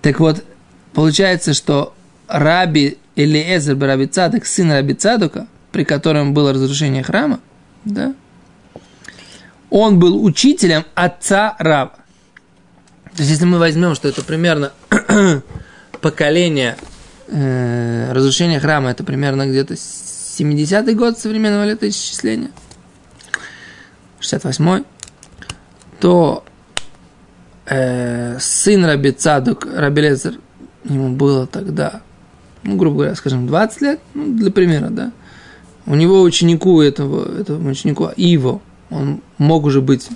Так 0.03 0.21
вот, 0.21 0.45
получается, 0.93 1.55
что 1.55 1.95
Раби 2.29 2.99
Элиэзер 3.17 3.79
Раби 3.79 4.07
Цадок, 4.07 4.45
сын 4.45 4.71
Раби 4.71 4.93
Цадока, 4.93 5.47
при 5.73 5.85
котором 5.85 6.35
было 6.35 6.53
разрушение 6.53 7.03
храма, 7.03 7.41
да, 7.87 8.15
он 9.71 9.99
был 9.99 10.23
учителем 10.23 10.85
отца 10.95 11.57
Рава. 11.59 11.95
То 13.15 13.23
есть, 13.23 13.31
если 13.31 13.47
мы 13.47 13.59
возьмем, 13.59 13.95
что 13.95 14.09
это 14.09 14.23
примерно 14.23 14.73
поколение 16.07 16.77
э, 17.27 18.13
разрушения 18.13 18.61
храма, 18.61 18.91
это 18.91 19.03
примерно 19.03 19.45
где-то 19.45 19.75
70-й 19.75 20.95
год 20.95 21.19
современного 21.19 21.65
летоисчисления, 21.65 22.51
68-й, 24.21 24.85
то 25.99 26.45
э, 27.67 28.39
сын 28.39 28.85
Раби 28.85 29.11
Цадук, 29.11 29.67
Раби 29.67 30.03
Лезер, 30.03 30.39
ему 30.85 31.17
было 31.17 31.49
тогда, 31.49 32.03
ну, 32.63 32.77
грубо 32.77 32.99
говоря, 32.99 33.17
скажем, 33.17 33.49
20 33.49 33.81
лет, 33.81 34.01
ну, 34.15 34.33
для 34.33 34.53
примера, 34.53 34.91
да, 34.91 35.11
у 35.87 35.97
него 35.97 36.23
ученику 36.23 36.83
этого, 36.83 37.41
этого 37.41 37.69
ученику 37.69 38.11
Иво, 38.17 38.61
он 38.91 39.23
мог 39.39 39.65
уже 39.65 39.81
быть 39.81 40.09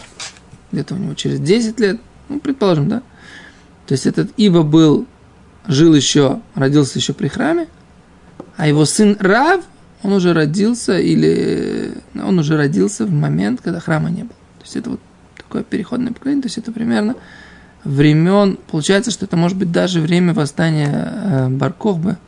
где-то 0.70 0.94
у 0.94 0.98
него 0.98 1.14
через 1.14 1.40
10 1.40 1.80
лет, 1.80 2.00
ну, 2.28 2.38
предположим, 2.38 2.88
да, 2.88 3.02
то 3.88 3.92
есть 3.94 4.06
этот 4.06 4.30
Ива 4.36 4.62
был, 4.62 5.08
жил 5.66 5.94
еще, 5.94 6.40
родился 6.54 6.98
еще 6.98 7.12
при 7.12 7.28
храме, 7.28 7.68
а 8.56 8.66
его 8.66 8.84
сын 8.84 9.16
Рав, 9.20 9.64
он 10.02 10.12
уже 10.12 10.32
родился 10.32 10.98
или 10.98 11.94
он 12.14 12.38
уже 12.38 12.56
родился 12.56 13.06
в 13.06 13.12
момент, 13.12 13.60
когда 13.62 13.80
храма 13.80 14.10
не 14.10 14.22
было. 14.22 14.34
То 14.58 14.64
есть 14.64 14.76
это 14.76 14.90
вот 14.90 15.00
такое 15.36 15.62
переходное 15.62 16.12
поколение, 16.12 16.42
то 16.42 16.46
есть 16.46 16.58
это 16.58 16.72
примерно 16.72 17.16
времен, 17.84 18.58
получается, 18.70 19.10
что 19.10 19.24
это 19.24 19.36
может 19.36 19.56
быть 19.56 19.72
даже 19.72 20.00
время 20.00 20.34
восстания 20.34 20.90
э, 20.90 21.48
Баркохбы. 21.48 22.18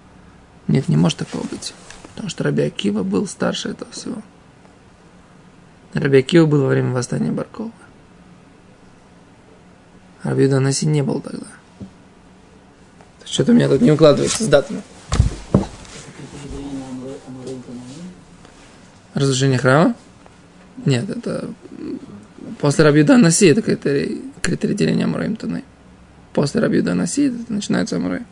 Нет, 0.69 0.89
не 0.89 0.97
может 0.97 1.19
такого 1.19 1.47
быть, 1.47 1.75
потому 2.13 2.29
что 2.29 2.45
Раби 2.45 2.63
Акива 2.63 3.03
был 3.03 3.27
старше 3.27 3.71
этого 3.71 3.91
всего. 3.91 4.23
Раби 5.93 6.19
Акива 6.19 6.47
был 6.47 6.63
во 6.63 6.69
время 6.69 6.93
восстания 6.93 7.33
Баркохбы. 7.33 7.73
Раби 10.23 10.47
Данаси 10.47 10.87
не 10.87 11.03
был 11.03 11.21
тогда. 11.21 11.47
Что-то 13.25 13.53
у 13.53 13.55
меня 13.55 13.69
тут 13.69 13.81
не 13.81 13.93
укладывается 13.93 14.45
с 14.45 14.47
датами. 14.47 14.83
Разрушение 19.15 19.59
храма? 19.59 19.95
Нет, 20.85 21.09
это 21.11 21.51
после 22.61 22.85
Рабиуда 22.85 23.19
Наси, 23.19 23.47
это 23.47 23.63
критерий, 23.63 24.23
критерий 24.41 24.75
деления 24.75 25.05
Амураим 25.05 25.37
Танай. 25.37 25.65
После 26.33 26.61
Рабиуда 26.61 26.95
Наси 26.95 27.27
это 27.27 27.53
начинается 27.53 27.97
Амураим. 27.97 28.27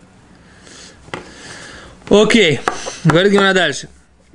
Окей, 2.08 2.60
говорит 3.04 3.32
Гимара 3.32 3.54
дальше. 3.54 3.88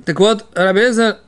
Так 0.04 0.20
вот, 0.20 0.46
Рабеза 0.54 1.18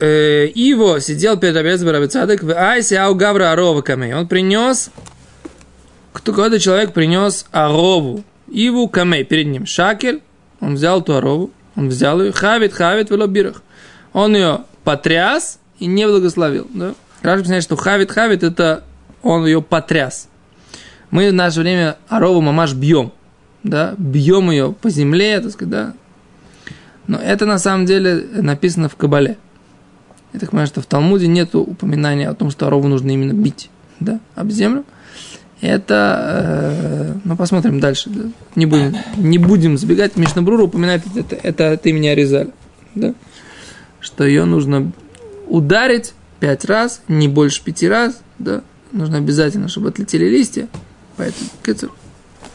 э, 0.00 0.46
Иво 0.46 1.00
сидел 1.00 1.36
перед 1.38 1.54
Рабезом 1.54 1.90
Рабицадек 1.90 2.42
в 2.42 2.50
Айсе 2.50 2.98
Ау 2.98 3.14
Гавра 3.14 3.52
Арова 3.52 3.82
Камей. 3.82 4.14
Он 4.14 4.26
принес, 4.26 4.90
кто 6.12 6.32
какой-то 6.32 6.58
человек 6.58 6.92
принес 6.92 7.46
Арову, 7.52 8.24
Иву 8.48 8.88
Камей 8.88 9.24
перед 9.24 9.46
ним. 9.46 9.66
Шакель, 9.66 10.22
он 10.60 10.74
взял 10.74 11.02
ту 11.02 11.14
Арову, 11.14 11.50
он 11.76 11.88
взял 11.88 12.20
ее, 12.20 12.32
хавит, 12.32 12.72
хавит, 12.72 13.10
велобирах. 13.10 13.62
Он 14.12 14.34
ее 14.34 14.62
потряс 14.84 15.60
и 15.78 15.86
не 15.86 16.06
благословил. 16.06 16.66
Да? 16.72 16.94
Раши 17.22 17.40
объясняет, 17.40 17.64
что 17.64 17.76
хавит, 17.76 18.10
хавит, 18.10 18.42
это 18.42 18.84
он 19.22 19.46
ее 19.46 19.62
потряс. 19.62 20.28
Мы 21.10 21.30
в 21.30 21.34
наше 21.34 21.60
время 21.60 21.98
Арову 22.08 22.40
мамаш 22.40 22.74
бьем. 22.74 23.12
Да? 23.62 23.94
Бьем 23.98 24.50
ее 24.50 24.72
по 24.72 24.90
земле, 24.90 25.40
так 25.40 25.52
сказать, 25.52 25.70
да. 25.70 25.94
Но 27.06 27.18
это 27.18 27.46
на 27.46 27.58
самом 27.58 27.86
деле 27.86 28.26
написано 28.32 28.88
в 28.88 28.96
Кабале. 28.96 29.38
Я 30.32 30.40
так 30.40 30.50
понимаю, 30.50 30.66
что 30.66 30.82
в 30.82 30.86
Талмуде 30.86 31.26
нет 31.26 31.54
упоминания 31.54 32.28
о 32.28 32.34
том, 32.34 32.50
что 32.50 32.66
Арову 32.66 32.88
нужно 32.88 33.10
именно 33.10 33.32
бить 33.32 33.70
да, 33.98 34.20
об 34.34 34.50
землю. 34.50 34.84
Это, 35.60 37.14
э, 37.14 37.18
ну, 37.24 37.36
посмотрим 37.36 37.80
дальше. 37.80 38.10
Да? 38.10 38.30
Не, 38.54 38.66
будем, 38.66 38.96
не 39.16 39.38
будем 39.38 39.76
забегать. 39.76 40.16
Мишнабрура 40.16 40.62
упоминает 40.62 41.02
это, 41.16 41.34
это 41.34 41.72
от 41.72 41.84
имени 41.86 42.06
Аризаля. 42.06 42.50
Да? 42.94 43.14
Что 44.00 44.24
ее 44.24 44.44
нужно 44.44 44.92
ударить 45.48 46.14
пять 46.38 46.64
раз, 46.64 47.02
не 47.08 47.26
больше 47.26 47.62
пяти 47.64 47.88
раз. 47.88 48.20
Да? 48.38 48.62
Нужно 48.92 49.18
обязательно, 49.18 49.68
чтобы 49.68 49.88
отлетели 49.88 50.26
листья. 50.26 50.68
Поэтому, 51.16 51.50
кицер. 51.64 51.90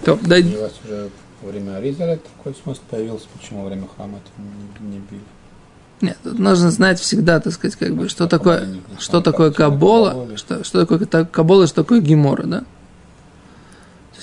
То, 0.05 0.17
дай... 0.21 0.41
И 0.41 0.55
у 0.55 0.61
вас 0.61 0.71
уже 0.85 1.09
во 1.41 1.51
время 1.51 1.75
Аризаля 1.75 2.17
такой 2.37 2.55
смысл 2.63 2.81
появился, 2.89 3.25
почему 3.37 3.63
во 3.63 3.67
время 3.67 3.87
храма 3.95 4.19
это 4.19 4.81
не, 4.81 4.93
не 4.93 4.99
били? 4.99 5.21
Нет, 6.01 6.17
тут 6.23 6.39
нужно 6.39 6.71
знать 6.71 6.99
всегда, 6.99 7.39
так 7.39 7.53
сказать, 7.53 7.75
как 7.77 7.95
бы, 7.95 8.09
что 8.09 8.27
такое, 8.27 8.67
что 8.99 9.21
такое 9.21 9.49
это 9.49 9.57
Кабола, 9.57 10.27
что, 10.35 10.63
что 10.63 10.81
такое 10.81 10.99
та- 11.05 11.25
Кабола, 11.25 11.65
что 11.67 11.83
такое 11.83 12.01
Гемора, 12.01 12.43
да? 12.43 12.63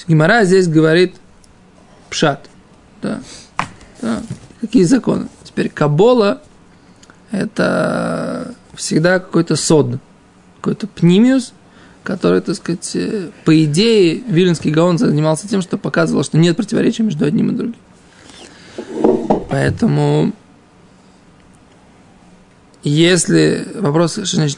Гемора 0.09 0.45
здесь 0.45 0.69
говорит 0.69 1.17
пшат, 2.09 2.49
да? 3.03 3.21
да. 4.01 4.23
Какие 4.61 4.85
законы? 4.85 5.29
Теперь 5.45 5.69
Кабола– 5.69 6.43
это 7.31 8.55
всегда 8.75 9.19
какой-то 9.19 9.57
сод, 9.57 9.99
какой-то 10.57 10.87
пнимиус, 10.87 11.53
который, 12.03 12.41
так 12.41 12.57
сказать, 12.57 12.91
э, 12.95 13.31
по 13.45 13.65
идее, 13.65 14.23
Виленский 14.27 14.71
Гаон 14.71 14.99
занимался 14.99 15.49
тем, 15.49 15.63
что 15.63 15.79
показывал, 15.79 16.25
что 16.25 16.39
нет 16.39 16.57
противоречия 16.57 17.03
между 17.03 17.25
одним 17.25 17.51
и 17.51 17.55
другим. 17.55 17.77
Поэтому 19.49 20.33
если 22.83 23.69
вопрос, 23.75 24.15
значит, 24.15 24.57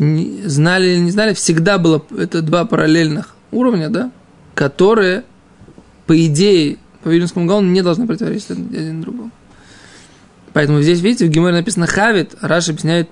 знали 0.49 0.91
или 0.91 0.99
не 0.99 1.11
знали, 1.11 1.35
всегда 1.35 1.79
было 1.79 2.05
это 2.17 2.43
два 2.43 2.65
параллельных 2.65 3.35
уровня, 3.51 3.89
да, 3.89 4.13
которые, 4.55 5.25
по 6.07 6.27
идее, 6.27 6.79
по 7.03 7.09
Вильнюсскому 7.09 7.47
Гаону 7.47 7.69
не 7.71 7.83
должны 7.83 8.07
противоречить 8.07 8.51
один 8.51 9.01
другому. 9.03 9.31
Поэтому 10.53 10.83
здесь, 10.83 11.01
видите, 11.01 11.27
в 11.27 11.31
Гиморе 11.31 11.55
написано 11.55 11.87
хавит, 11.87 12.35
а 12.41 12.49
Раш 12.49 12.69
объясняет 12.69 13.09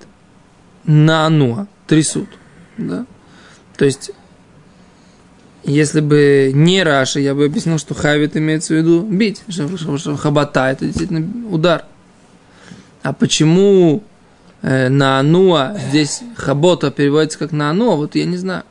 на 0.85 1.25
ануа, 1.25 1.67
трясут. 1.87 2.29
Да? 2.77 3.05
То 3.77 3.85
есть, 3.85 4.11
если 5.63 6.01
бы 6.01 6.51
не 6.53 6.83
Раша, 6.83 7.19
я 7.19 7.33
бы 7.35 7.45
объяснил, 7.45 7.77
что 7.77 7.93
хавит 7.93 8.35
имеется 8.37 8.73
в 8.73 8.77
виду 8.77 9.01
бить, 9.01 9.41
что, 9.47 9.77
что- 9.77 9.97
что 9.97 10.17
хабата 10.17 10.67
это 10.67 10.85
действительно 10.85 11.27
удар. 11.49 11.85
А 13.03 13.13
почему 13.13 14.03
э, 14.61 14.89
на 14.89 15.19
Ануа, 15.19 15.75
здесь 15.89 16.21
хабота 16.35 16.91
переводится 16.91 17.39
как 17.39 17.51
на 17.51 17.71
Ануа, 17.71 17.95
вот 17.95 18.15
я 18.15 18.25
не 18.25 18.37
знаю. 18.37 18.63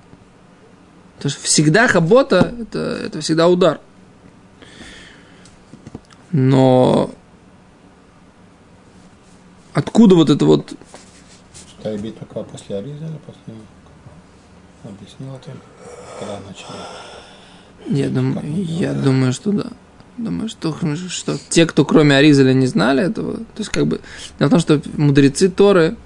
Потому 1.16 1.32
что 1.32 1.42
всегда 1.42 1.88
хабота, 1.88 2.54
это, 2.60 2.78
это 3.06 3.20
всегда 3.20 3.48
удар. 3.48 3.80
Но 6.32 7.10
откуда 9.74 10.14
вот 10.14 10.30
это 10.30 10.44
вот 10.44 10.74
Шестая 11.80 11.98
битва 11.98 12.26
какая 12.26 12.44
после 12.44 12.76
Аризаля, 12.76 13.18
после... 13.26 13.54
Объяснил 14.84 15.34
это, 15.34 15.50
когда 16.18 16.38
начали. 16.46 17.98
Я 17.98 18.08
думаю, 18.08 18.64
я 18.64 18.92
думаю, 18.92 19.32
что 19.32 19.52
да. 19.52 19.66
Думаю, 20.16 20.48
что, 20.48 20.76
что 21.08 21.38
те, 21.48 21.64
кто 21.64 21.84
кроме 21.84 22.16
Аризаля 22.16 22.52
не 22.52 22.66
знали 22.66 23.02
этого, 23.02 23.38
то 23.38 23.58
есть 23.58 23.70
как 23.70 23.86
бы, 23.86 24.00
дело 24.38 24.48
в 24.48 24.50
том, 24.50 24.60
что 24.60 24.82
мудрецы 24.96 25.48
Торы 25.48 25.96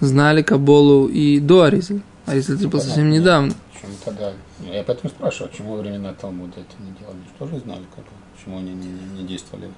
знали 0.00 0.42
Каболу 0.42 1.06
и 1.06 1.38
до 1.38 1.62
Аризаля. 1.62 2.02
Аризаль 2.26 2.56
это 2.56 2.68
был 2.68 2.80
совсем 2.80 3.10
недавно. 3.10 3.54
Почему 3.72 3.92
тогда? 4.04 4.32
Я 4.72 4.82
поэтому 4.82 5.10
спрашиваю, 5.10 5.52
во 5.60 5.76
времена 5.76 6.12
Талмуда 6.14 6.60
это 6.60 6.82
не 6.82 6.92
делали? 6.98 7.18
Они 7.38 7.50
же 7.50 7.64
знали, 7.64 7.80
бы, 7.80 8.19
почему 8.40 8.58
они 8.58 8.72
не, 8.72 8.88
не, 9.18 9.26
действовали. 9.26 9.70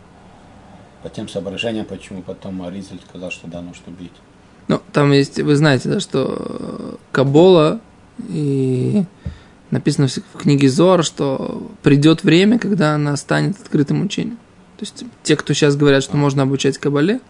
По 1.03 1.09
тем 1.09 1.29
соображениям, 1.29 1.85
почему 1.85 2.23
потом 2.23 2.63
Аризаль 2.63 3.01
сказал, 3.09 3.31
что 3.31 3.49
да, 3.49 3.61
нужно 3.61 3.91
бить. 3.91 4.13
Ну, 4.69 4.81
там 4.93 5.13
есть, 5.13 5.41
вы 5.41 5.57
знаете, 5.57 5.89
да, 5.89 6.01
что 6.01 6.99
Кабола 7.11 7.81
и 8.29 9.05
написано 9.71 10.07
в 10.07 10.17
в 10.17 10.39
книге 10.39 10.69
Зор, 10.69 11.03
что 11.03 11.71
придет 11.83 12.23
время, 12.23 12.59
когда 12.59 12.95
она 12.95 13.17
станет 13.17 13.61
открытым 13.61 14.03
учением. 14.03 14.37
То 14.77 14.85
есть 14.85 15.05
те, 15.23 15.37
кто 15.37 15.55
сейчас 15.55 15.77
говорят, 15.77 16.05
что 16.05 16.17
можно 16.17 16.43
обучать 16.43 16.79
Кабале, 16.79 17.21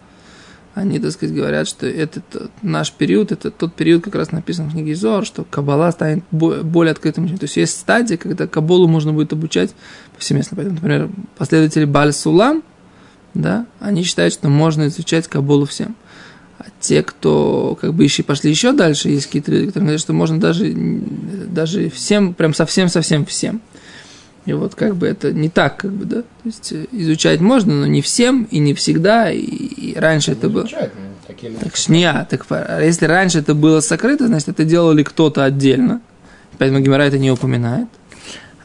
они, 0.75 0.99
так 0.99 1.11
сказать, 1.11 1.35
говорят, 1.35 1.67
что 1.67 1.85
этот 1.85 2.23
э, 2.33 2.47
наш 2.63 2.91
период, 2.91 3.31
это 3.31 3.51
тот 3.51 3.75
период, 3.75 4.03
как 4.03 4.15
раз 4.15 4.31
написан 4.31 4.69
в 4.69 4.71
книге 4.71 4.95
Зор, 4.95 5.25
что 5.25 5.43
Кабала 5.43 5.91
станет 5.91 6.23
бо- 6.31 6.63
более 6.63 6.91
открытым. 6.91 7.27
То 7.37 7.43
есть 7.43 7.57
есть 7.57 7.79
стадия, 7.79 8.17
когда 8.17 8.47
Каболу 8.47 8.87
можно 8.87 9.13
будет 9.13 9.33
обучать 9.33 9.71
повсеместно. 10.15 10.55
Поэтому, 10.55 10.75
например, 10.75 11.09
последователи 11.37 11.85
Баль 11.85 12.11
Сулам, 12.11 12.63
да, 13.35 13.67
они 13.79 14.03
считают, 14.03 14.33
что 14.33 14.49
можно 14.49 14.87
изучать 14.87 15.27
Каболу 15.27 15.65
всем. 15.65 15.95
А 16.57 16.65
те, 16.79 17.03
кто 17.03 17.77
как 17.79 17.93
бы 17.93 18.03
еще 18.03 18.23
пошли 18.23 18.49
еще 18.49 18.71
дальше, 18.71 19.09
есть 19.09 19.27
какие-то 19.27 19.51
люди, 19.51 19.67
которые 19.67 19.85
говорят, 19.85 20.01
что 20.01 20.13
можно 20.13 20.39
даже, 20.39 20.73
даже 20.73 21.89
всем, 21.89 22.33
прям 22.33 22.53
совсем-совсем 22.53 23.25
всем. 23.25 23.61
И 24.45 24.53
вот 24.53 24.75
как 24.75 24.95
бы 24.95 25.07
это 25.07 25.31
не 25.31 25.49
так, 25.49 25.77
как 25.77 25.91
бы, 25.91 26.05
да. 26.05 26.21
То 26.21 26.27
есть 26.43 26.71
э, 26.73 26.85
изучать 26.91 27.39
можно, 27.39 27.73
но 27.73 27.85
не 27.85 28.01
всем 28.01 28.43
и 28.51 28.59
не 28.59 28.73
всегда. 28.73 29.31
И, 29.31 29.39
и 29.39 29.97
раньше 29.97 30.33
это 30.33 30.49
было. 30.49 30.67
Ну. 30.71 31.53
Так 31.61 31.75
шня, 31.75 32.27
так 32.29 32.45
а 32.49 32.81
если 32.81 33.05
раньше 33.05 33.39
это 33.39 33.55
было 33.55 33.79
сокрыто, 33.79 34.27
значит 34.27 34.49
это 34.49 34.65
делали 34.65 35.03
кто-то 35.03 35.43
отдельно. 35.43 36.01
Поэтому 36.57 36.81
Гимара 36.81 37.03
это 37.03 37.17
не 37.17 37.31
упоминает. 37.31 37.87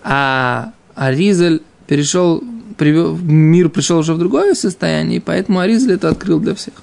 А 0.03 0.73
Аризаль 0.95 1.61
перешел, 1.87 2.43
привел, 2.77 3.17
мир 3.17 3.69
пришел 3.69 3.99
уже 3.99 4.15
в 4.15 4.19
другое 4.19 4.55
состояние, 4.55 5.19
и 5.19 5.21
поэтому 5.21 5.61
Аризаль 5.61 5.95
это 5.95 6.09
открыл 6.09 6.41
для 6.41 6.55
всех. 6.55 6.75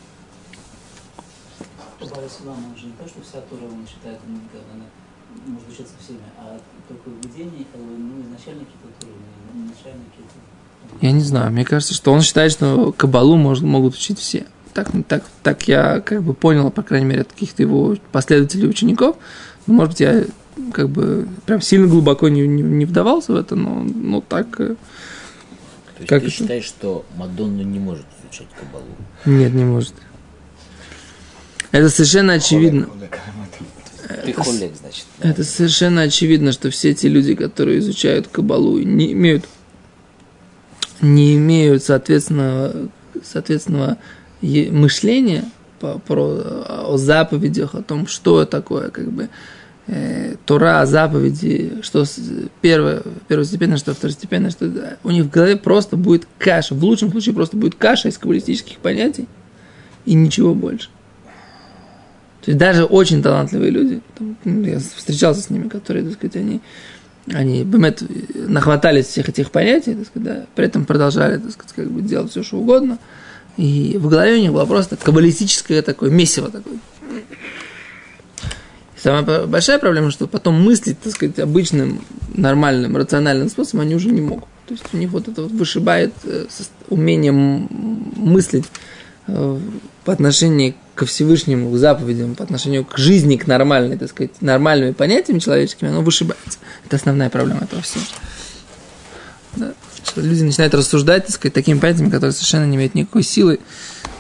Баба 2.26 2.30
Сулам, 2.30 2.58
он 2.72 2.78
же 2.80 2.88
не 2.88 2.94
то, 2.94 3.08
что 3.08 3.22
вся 3.22 3.42
Тора 3.50 3.70
он 3.70 3.86
считает, 3.88 4.20
ну, 4.28 4.40
как 4.52 4.62
она 4.74 4.86
может 5.46 5.70
учиться 5.70 5.94
всеми, 6.02 6.26
а 6.40 6.58
только 6.88 7.10
в 7.10 7.24
видении, 7.24 7.66
как 7.72 7.82
бы, 7.82 7.94
ну, 7.98 8.22
изначально 8.26 8.66
какие-то 8.66 8.90
Торы, 9.00 9.14
ну, 9.54 9.66
изначально 9.66 10.04
какие-то... 10.10 10.38
Я 11.02 11.12
не 11.12 11.22
знаю, 11.22 11.52
мне 11.52 11.66
кажется, 11.66 11.94
что 11.94 12.12
он 12.14 12.22
считает, 12.22 12.52
что 12.52 12.94
Кабалу 12.96 13.38
мож- 13.38 13.64
могут 13.66 13.96
учить 13.96 14.20
все. 14.20 14.46
Так, 14.74 14.90
так, 15.08 15.24
так 15.44 15.68
я 15.68 16.02
как 16.02 16.22
бы 16.24 16.34
понял, 16.34 16.70
по 16.72 16.84
крайней 16.84 17.06
мере, 17.06 17.22
от 17.22 17.32
каких-то 17.32 17.62
его 17.64 17.96
последователей 18.12 18.68
учеников. 18.70 19.16
Ну, 19.68 19.74
может 19.76 19.92
быть, 19.94 20.00
я 20.02 20.24
как 20.74 20.90
бы 20.90 21.28
прям 21.46 21.62
сильно 21.62 21.88
глубоко 21.88 22.28
не, 22.30 22.48
не, 22.48 22.62
не 22.62 22.86
вдавался 22.86 23.34
в 23.34 23.36
это, 23.36 23.56
но, 23.56 23.84
но 23.84 24.22
так... 24.22 24.48
э, 24.60 24.76
То 24.76 24.76
есть 26.00 26.10
Как 26.10 26.22
ты 26.22 26.28
это? 26.28 26.36
считаешь, 26.36 26.66
что 26.66 27.06
Мадонна 27.18 27.62
не 27.62 27.80
может 27.80 28.06
изучать 28.22 28.48
Кабалу? 28.60 28.86
Нет, 29.26 29.54
не 29.54 29.64
может. 29.64 29.94
Это 31.72 31.90
совершенно 31.90 32.34
очевидно. 32.34 32.88
Ты 34.24 34.34
холек, 34.34 34.72
значит. 34.80 35.06
Это 35.20 35.44
совершенно 35.44 36.02
очевидно, 36.04 36.52
что 36.52 36.70
все 36.70 36.92
эти 36.92 37.08
люди, 37.08 37.34
которые 37.36 37.80
изучают 37.80 38.28
Кабалу, 38.28 38.78
не 38.80 39.12
имеют, 39.14 39.46
не 41.02 41.36
имеют 41.36 41.84
соответственного, 41.84 42.90
соответственного 43.24 43.98
мышления 44.42 45.46
по, 45.80 46.00
про, 46.00 46.86
о 46.88 46.98
заповедях, 46.98 47.76
о 47.76 47.82
том, 47.82 48.08
что 48.08 48.46
такое, 48.46 48.90
как 48.90 49.12
бы, 49.12 49.30
э, 49.88 50.36
Тора, 50.46 50.86
заповеди, 50.86 51.80
что 51.82 52.06
первое, 52.62 53.02
первостепенно, 53.28 53.78
что 53.78 53.94
второстепенно, 53.94 54.50
что 54.50 54.98
у 55.04 55.12
них 55.12 55.26
в 55.26 55.30
голове 55.30 55.58
просто 55.58 55.98
будет 55.98 56.28
каша. 56.38 56.76
В 56.76 56.84
лучшем 56.84 57.12
случае 57.12 57.36
просто 57.36 57.58
будет 57.58 57.76
каша 57.76 58.10
из 58.10 58.18
каббалистических 58.18 58.78
понятий 58.78 59.28
и 60.06 60.14
ничего 60.14 60.54
больше. 60.54 60.90
То 62.46 62.52
есть 62.52 62.60
даже 62.60 62.86
очень 62.86 63.24
талантливые 63.24 63.72
люди, 63.72 64.02
там, 64.16 64.38
ну, 64.44 64.62
я 64.62 64.78
встречался 64.78 65.42
с 65.42 65.50
ними, 65.50 65.68
которые, 65.68 66.06
так 66.06 66.14
сказать, 66.14 66.36
они, 66.36 66.62
они 67.34 67.64
бемет, 67.64 68.04
нахватались 68.36 69.08
всех 69.08 69.30
этих 69.30 69.52
понятий, 69.52 69.96
так 69.96 70.08
сказать, 70.08 70.28
да, 70.28 70.46
при 70.56 70.66
этом 70.66 70.86
продолжали, 70.86 71.38
так 71.38 71.52
сказать, 71.52 71.74
как 71.76 71.92
бы 71.92 72.02
делать 72.02 72.32
все, 72.32 72.44
что 72.44 72.58
угодно. 72.58 73.00
И 73.58 73.98
в 73.98 74.10
голове 74.10 74.36
у 74.36 74.40
них 74.40 74.52
было 74.52 74.66
просто 74.66 74.98
каббалистическое 74.98 75.82
такое 75.82 76.10
месиво 76.10 76.50
такое. 76.50 76.76
И 78.96 79.00
самая 79.00 79.46
большая 79.46 79.80
проблема, 79.80 80.12
что 80.12 80.28
потом 80.28 80.62
мыслить, 80.62 81.00
так 81.00 81.14
сказать, 81.14 81.40
обычным, 81.40 82.02
нормальным, 82.34 82.96
рациональным 82.98 83.50
способом 83.50 83.86
они 83.86 83.96
уже 83.96 84.10
не 84.10 84.22
могут. 84.22 84.46
То 84.68 84.74
есть 84.74 84.86
у 84.94 84.98
них 84.98 85.12
вот 85.12 85.28
это 85.28 85.44
вот 85.44 85.52
вышибает 85.52 86.14
э, 86.24 86.46
умение 86.90 87.32
мыслить 87.32 88.66
э, 89.28 89.60
по 90.04 90.14
отношению 90.14 90.76
ко 90.96 91.06
Всевышнему, 91.06 91.70
к 91.72 91.78
заповедям, 91.78 92.36
по 92.36 92.44
отношению 92.44 92.86
к 92.86 92.98
жизни, 92.98 93.36
к 93.36 93.48
нормальной, 93.48 93.98
так 93.98 94.10
сказать, 94.10 94.42
нормальными 94.42 94.94
понятиями 94.94 95.40
человеческими, 95.40 95.90
оно 95.90 96.02
вышибается. 96.02 96.58
Это 96.86 96.96
основная 96.96 97.30
проблема 97.30 97.64
этого 97.64 97.82
всего. 97.82 98.04
Да. 99.58 99.74
Что 100.04 100.22
люди 100.22 100.44
начинают 100.44 100.74
рассуждать, 100.74 101.26
так 101.26 101.36
сказать, 101.36 101.54
такими 101.54 101.80
понятиями, 101.80 102.10
которые 102.10 102.32
совершенно 102.32 102.66
не 102.66 102.78
имеют 102.78 102.96
никакой 102.96 103.24
силы, 103.24 103.60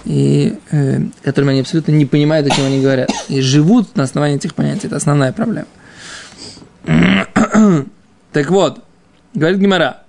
и 0.04 0.58
э, 0.72 1.00
которыми 1.24 1.52
они 1.52 1.62
абсолютно 1.62 1.92
не 1.92 2.06
понимают, 2.06 2.48
о 2.48 2.56
чем 2.56 2.66
они 2.66 2.82
говорят. 2.82 3.10
И 3.30 3.42
живут 3.42 3.96
на 3.96 4.04
основании 4.04 4.38
этих 4.38 4.54
понятий. 4.54 4.88
Это 4.88 4.98
основная 4.98 5.32
проблема. 5.32 5.68
так 8.32 8.50
вот, 8.50 8.84
говорит 9.34 9.60
Гимара, 9.60 10.04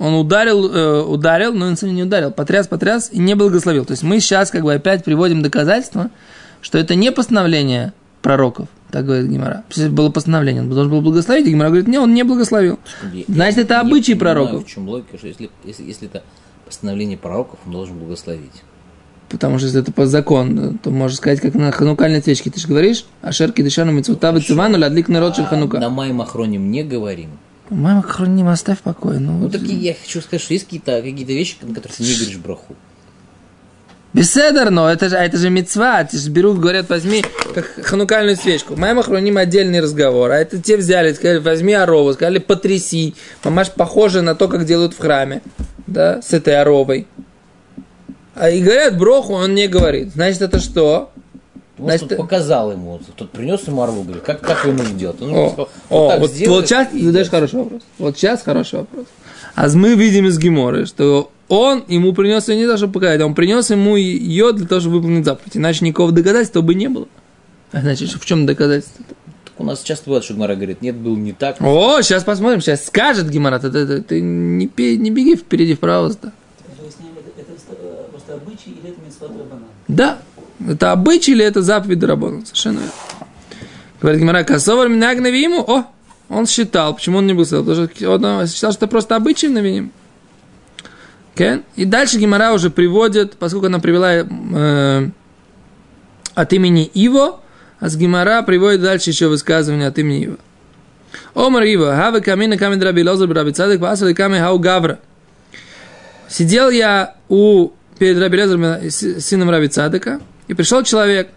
он 0.00 0.14
ударил, 0.14 0.68
э, 0.72 1.02
ударил, 1.02 1.52
но 1.54 1.76
сам 1.76 1.94
не 1.94 2.02
ударил, 2.02 2.32
потряс, 2.32 2.66
потряс 2.66 3.10
и 3.12 3.18
не 3.20 3.34
благословил. 3.36 3.84
То 3.84 3.92
есть 3.92 4.02
мы 4.02 4.18
сейчас 4.18 4.50
как 4.50 4.62
бы 4.62 4.74
опять 4.74 5.04
приводим 5.04 5.42
доказательства, 5.42 6.10
что 6.62 6.78
это 6.78 6.94
не 6.96 7.12
постановление 7.12 7.92
пророков, 8.22 8.66
так 8.90 9.04
говорит 9.06 9.28
Гимара. 9.30 9.62
Было 9.90 10.10
постановление, 10.10 10.62
он 10.62 10.70
должен 10.70 10.90
был 10.90 11.00
благословить, 11.02 11.46
и 11.46 11.50
Гимара 11.50 11.68
говорит, 11.68 11.86
не, 11.86 11.98
он 11.98 12.12
не 12.14 12.22
благословил. 12.24 12.78
Я- 13.12 13.24
Значит, 13.28 13.56
я 13.56 13.62
это 13.62 13.80
понимаю, 13.82 14.18
пророков. 14.18 14.64
В 14.64 14.68
чем 14.68 14.88
логика, 14.88 15.16
что 15.18 15.28
если, 15.28 15.50
если, 15.64 15.84
если 15.84 16.08
это 16.08 16.22
постановление 16.66 17.16
пророков, 17.18 17.58
он 17.66 17.72
должен 17.72 17.96
благословить. 17.98 18.62
Потому 19.28 19.58
что 19.58 19.66
если 19.68 19.80
это 19.82 19.92
по 19.92 20.06
закону, 20.06 20.76
то 20.82 20.90
можно 20.90 21.16
сказать, 21.16 21.40
как 21.40 21.54
на 21.54 21.70
ханукальной 21.70 22.20
свечке. 22.22 22.50
Ты 22.50 22.58
же 22.58 22.66
говоришь, 22.66 23.04
ашерки 23.22 23.62
дышану 23.62 23.92
митцвута 23.92 24.32
вицевану 24.32 24.76
лядлик 24.76 25.08
народ 25.08 25.36
шель 25.36 25.44
А 25.44 25.48
ханука. 25.48 25.78
на 25.78 25.88
Майм 25.88 26.20
Охроним 26.20 26.70
не 26.70 26.82
говорим. 26.82 27.30
Мама 27.70 28.02
храним, 28.02 28.48
оставь 28.48 28.78
в 28.78 28.82
покое. 28.82 29.18
Ну, 29.20 29.38
Ну, 29.38 29.48
так 29.50 29.62
я 29.62 29.94
хочу 29.94 30.20
сказать, 30.20 30.42
что 30.42 30.52
есть 30.52 30.64
какие-то 30.64 31.00
какие 31.00 31.24
вещи, 31.24 31.56
на 31.62 31.72
которые 31.74 31.96
ты 31.96 32.02
не 32.02 32.14
говоришь 32.14 32.36
браху. 32.38 32.76
Беседер, 34.12 34.70
но 34.70 34.90
это 34.90 35.08
же, 35.08 35.16
а 35.16 35.24
это 35.24 35.36
же 35.36 35.50
мецва, 35.50 36.02
те 36.02 36.18
же 36.18 36.30
берут, 36.30 36.58
говорят, 36.58 36.88
возьми 36.88 37.24
как 37.54 37.64
ханукальную 37.84 38.36
свечку. 38.36 38.74
Мама 38.74 39.04
храним 39.04 39.36
отдельный 39.36 39.80
разговор, 39.80 40.32
а 40.32 40.38
это 40.38 40.60
те 40.60 40.76
взяли, 40.76 41.12
сказали, 41.12 41.38
возьми 41.38 41.74
орову, 41.74 42.12
сказали, 42.12 42.38
потряси. 42.38 43.14
Мамаш 43.44 43.70
похоже 43.70 44.22
на 44.22 44.34
то, 44.34 44.48
как 44.48 44.64
делают 44.64 44.94
в 44.94 44.98
храме, 44.98 45.42
да, 45.86 46.20
с 46.22 46.32
этой 46.32 46.60
оровой. 46.60 47.06
А 48.34 48.50
и 48.50 48.60
говорят, 48.60 48.98
броху 48.98 49.34
он 49.34 49.54
не 49.54 49.68
говорит. 49.68 50.12
Значит, 50.12 50.42
это 50.42 50.58
что? 50.58 51.12
Он 51.80 51.84
Значит, 51.86 52.08
тут 52.10 52.18
показал 52.18 52.72
ему, 52.72 53.00
тут 53.16 53.30
принес 53.30 53.66
ему 53.66 53.82
орлу, 53.82 54.02
говорит, 54.02 54.22
как, 54.22 54.40
как 54.40 54.64
ему 54.66 54.84
сделать? 54.84 55.20
Он 55.22 55.34
О, 55.34 55.48
сказал, 55.48 55.68
о, 55.90 56.08
так 56.10 56.20
вот, 56.20 56.30
сделай, 56.30 56.54
вот 56.56 56.66
сейчас 56.68 56.88
задаешь 56.92 57.12
делай. 57.12 57.24
хороший 57.28 57.58
вопрос. 57.60 57.82
Вот 57.98 58.16
сейчас 58.16 58.42
хороший 58.42 58.78
вопрос. 58.80 59.06
А 59.54 59.68
мы 59.68 59.94
видим 59.94 60.26
из 60.26 60.38
Геморы, 60.38 60.86
что 60.86 61.30
он 61.48 61.84
ему 61.88 62.12
принес 62.12 62.48
ее 62.48 62.56
не 62.56 62.66
то, 62.66 62.76
чтобы 62.76 62.92
показать, 62.94 63.20
он 63.22 63.34
принес 63.34 63.70
ему 63.70 63.96
ее 63.96 64.52
для 64.52 64.66
того, 64.66 64.80
чтобы 64.80 64.96
выполнить 64.96 65.24
заповедь. 65.24 65.56
Иначе 65.56 65.84
никакого 65.84 66.12
доказательства 66.12 66.60
бы 66.60 66.74
не 66.74 66.88
было. 66.88 67.08
А 67.72 67.80
значит, 67.80 68.10
в 68.10 68.24
чем 68.24 68.46
доказательство? 68.46 69.04
Так 69.44 69.54
у 69.58 69.64
нас 69.64 69.82
часто 69.82 70.06
бывает, 70.06 70.24
что 70.24 70.34
Гмара 70.34 70.54
говорит, 70.54 70.82
нет, 70.82 70.96
был 70.96 71.16
не 71.16 71.32
так. 71.32 71.56
О, 71.60 72.00
сейчас 72.02 72.24
посмотрим, 72.24 72.60
сейчас 72.60 72.86
скажет 72.86 73.28
Гемора. 73.30 73.58
Ты, 73.58 73.70
ты- 73.70 73.86
ты- 73.86 74.02
ты 74.02 74.20
не, 74.20 74.66
пе- 74.68 74.96
не 74.96 75.10
беги 75.10 75.36
впереди, 75.36 75.74
вправо. 75.74 76.04
Выясняем, 76.06 76.32
это, 77.18 77.40
это 77.40 77.52
э, 77.72 78.04
просто 78.10 78.34
обычай 78.34 78.70
или 78.70 78.90
это 78.90 79.00
митцва 79.04 79.28
банан. 79.28 79.64
Да, 79.88 80.18
Это 80.68 80.92
обычай 80.92 81.32
или 81.32 81.44
это 81.44 81.62
заповедь 81.62 82.02
работал? 82.02 82.44
Совершенно 82.44 82.78
верно. 82.78 82.92
Говорит 84.00 84.20
Гимара, 84.20 84.44
Косовар 84.44 84.88
Минаг 84.88 85.20
Навииму, 85.20 85.60
о, 85.60 85.84
он 86.28 86.46
считал, 86.46 86.94
почему 86.94 87.18
он 87.18 87.26
не 87.26 87.34
был 87.34 87.44
потому 87.44 87.74
что 87.74 88.10
он 88.10 88.46
считал, 88.46 88.72
что 88.72 88.84
это 88.84 88.86
просто 88.86 89.16
обычай 89.16 89.48
Навиим. 89.48 89.92
Okay? 91.34 91.62
И 91.76 91.84
дальше 91.84 92.18
Гимара 92.18 92.52
уже 92.52 92.70
приводит, 92.70 93.36
поскольку 93.36 93.66
она 93.66 93.78
привела 93.78 94.12
э, 94.14 95.08
от 96.34 96.52
имени 96.52 96.84
Иво, 96.94 97.40
а 97.78 97.88
с 97.88 97.96
Гимара 97.96 98.42
приводит 98.42 98.82
дальше 98.82 99.10
еще 99.10 99.28
высказывание 99.28 99.88
от 99.88 99.98
имени 99.98 100.24
Иво. 100.24 100.38
Омар 101.34 101.64
Иво, 101.64 101.94
хавы 101.96 102.20
камина 102.20 102.56
камин 102.56 102.80
раби 102.82 103.02
лозер 103.02 103.32
раби 103.32 103.52
цадик, 103.52 103.80
васали 103.80 104.12
ками 104.12 104.38
хау 104.38 104.58
гавра. 104.58 105.00
Сидел 106.28 106.70
я 106.70 107.16
у 107.28 107.70
перед 107.98 108.18
Раби 108.18 108.36
Лезером, 108.36 108.90
сыном 108.90 109.50
Раби 109.50 109.66
Цадыка, 109.66 110.20
и 110.50 110.54
пришел 110.54 110.82
человек, 110.82 111.30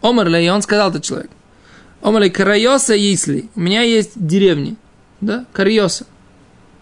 Омар 0.00 0.28
и 0.28 0.48
он 0.48 0.62
сказал 0.62 0.90
этот 0.90 1.02
человек, 1.02 1.28
Омар 2.02 2.22
Лей, 2.22 2.30
Карайоса 2.30 2.94
если, 2.94 3.48
у 3.56 3.60
меня 3.60 3.82
есть 3.82 4.12
деревни, 4.14 4.76
да, 5.20 5.44
Карайоса, 5.52 6.06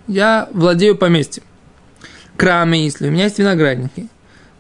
я 0.07 0.51
владею 0.53 0.97
поместьем. 0.97 1.45
Крамы 2.37 2.77
если, 2.77 3.09
у 3.09 3.11
меня 3.11 3.25
есть 3.25 3.39
виноградники. 3.39 4.09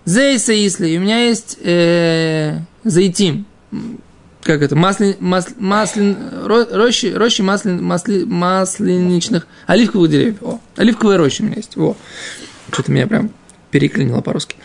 Зейса 0.06 0.54
если, 0.54 0.96
у 0.96 1.00
меня 1.00 1.26
есть 1.26 1.58
э, 1.62 2.60
зайтим, 2.84 3.44
как 4.42 4.62
это, 4.62 4.74
маслин, 4.74 5.16
масл, 5.20 5.50
маслин, 5.58 6.16
рощи, 6.46 7.12
рощи 7.14 7.42
маслин, 7.42 7.84
масли, 7.84 8.24
масленичных, 8.24 9.46
оливковых 9.66 10.10
деревьев. 10.10 10.38
О, 10.40 10.60
оливковые 10.76 11.18
рощи 11.18 11.42
у 11.42 11.44
меня 11.44 11.56
есть. 11.56 11.76
О, 11.76 11.94
что-то 12.72 12.90
меня 12.90 13.06
прям 13.06 13.30
переклинило 13.70 14.22
по-русски. 14.22 14.56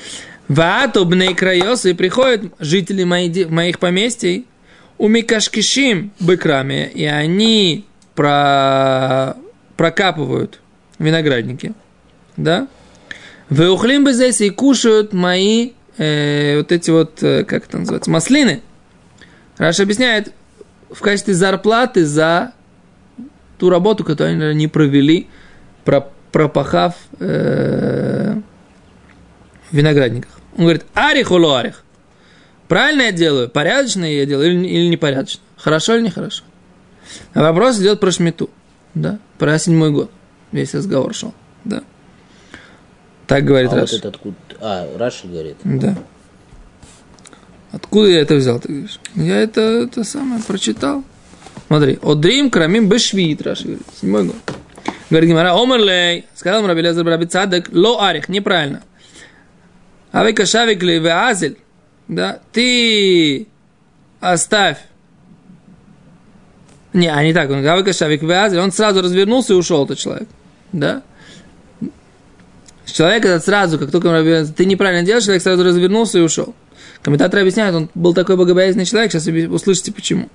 Ваатубные 0.54 1.34
крайосы, 1.34 1.96
приходят 1.96 2.44
жители 2.60 3.04
моих, 3.04 3.50
моих 3.50 3.80
поместий, 3.80 4.46
у 5.00 5.08
Микашкишим 5.08 6.12
быкрами, 6.20 6.92
и 6.94 7.06
они 7.06 7.86
про, 8.14 9.34
прокапывают 9.78 10.60
виноградники, 11.00 11.74
да? 12.38 12.68
Вы 13.50 13.72
ухлим 13.72 14.04
бы 14.04 14.14
здесь 14.14 14.42
и 14.42 14.52
кушают 14.52 15.12
мои 15.12 15.72
э, 15.98 16.58
вот 16.58 16.72
эти 16.72 16.92
вот, 16.92 17.24
э, 17.24 17.46
как 17.46 17.66
это 17.66 17.80
называется, 17.80 18.12
маслины. 18.12 18.62
Раша 19.58 19.84
объясняет, 19.84 20.34
в 20.92 21.02
качестве 21.02 21.34
зарплаты 21.34 22.06
за 22.06 22.54
ту 23.58 23.72
работу, 23.72 24.04
которую 24.04 24.52
они 24.52 24.68
провели, 24.68 25.28
пропахав 25.84 26.94
э, 27.20 28.36
виноградниках. 29.72 30.43
Он 30.58 30.64
говорит, 30.64 30.86
арих 30.94 31.32
уло 31.32 31.60
арих. 31.60 31.84
Правильно 32.68 33.04
я 33.04 33.12
делаю, 33.12 33.50
порядочно 33.50 34.06
я 34.06 34.26
делаю 34.26 34.52
или, 34.52 34.68
или 34.68 34.88
непорядочно? 34.88 35.42
Хорошо 35.58 35.96
или 35.96 36.04
нехорошо? 36.04 36.44
А 37.34 37.42
вопрос 37.42 37.80
идет 37.80 38.00
про 38.00 38.12
шмету, 38.12 38.50
да, 38.94 39.20
про 39.38 39.58
седьмой 39.60 39.92
год. 39.92 40.12
Весь 40.52 40.74
разговор 40.74 41.14
шел, 41.14 41.34
да. 41.64 41.84
Так 43.28 43.44
говорит 43.46 43.72
а 43.72 43.76
Раши. 43.78 43.96
Вот 43.96 44.00
это 44.00 44.08
откуда? 44.10 44.36
А, 44.60 44.98
Раши 44.98 45.28
говорит. 45.28 45.58
Да. 45.64 45.98
Откуда 47.72 48.10
я 48.10 48.22
это 48.22 48.36
взял, 48.36 48.60
ты 48.60 48.68
говоришь? 48.68 49.00
Я 49.16 49.42
это, 49.42 49.62
это 49.62 50.04
самое 50.04 50.42
прочитал. 50.44 51.04
Смотри, 51.68 51.98
Одрим 52.02 52.50
Крамим 52.52 52.88
Бешвит, 52.88 53.42
Раши 53.42 53.64
говорит, 53.64 53.84
седьмой 54.00 54.26
год. 54.26 54.36
Говорит 55.10 55.30
Гимара, 55.30 55.54
Омерлей, 55.54 56.26
сказал 56.36 56.66
Раби 56.66 56.82
Лезер 56.82 57.06
Раби 57.06 57.26
Цадек, 57.26 57.70
ло 57.72 58.04
арих, 58.08 58.30
неправильно. 58.30 58.84
Авика 60.14 60.46
шавик 60.46 60.84
ли 60.84 61.06
азель, 61.08 61.58
да, 62.08 62.40
ты 62.52 63.48
оставь. 64.20 64.78
Не, 66.94 67.08
а 67.08 67.24
не 67.24 67.34
так, 67.34 67.50
он 67.50 67.66
Авика 67.66 67.94
шавик 67.94 68.24
азель, 68.24 68.60
он 68.60 68.72
сразу 68.72 69.02
развернулся 69.02 69.54
и 69.54 69.56
ушел, 69.56 69.86
этот 69.86 69.98
человек, 69.98 70.30
да. 70.72 71.02
Человек 72.86 73.26
этот 73.26 73.44
сразу, 73.44 73.80
как 73.80 73.90
только 73.90 74.08
он 74.08 74.48
ты 74.54 74.66
неправильно 74.66 75.04
делаешь, 75.04 75.24
человек 75.24 75.42
сразу 75.42 75.64
развернулся 75.64 76.20
и 76.20 76.22
ушел. 76.22 76.54
Комментаторы 77.02 77.42
объясняют, 77.42 77.76
он 77.76 77.90
был 77.96 78.14
такой 78.14 78.38
богобоязненный 78.38 78.86
человек, 78.86 79.12
сейчас 79.12 79.26
услышите 79.26 79.92
почему. 79.92 80.30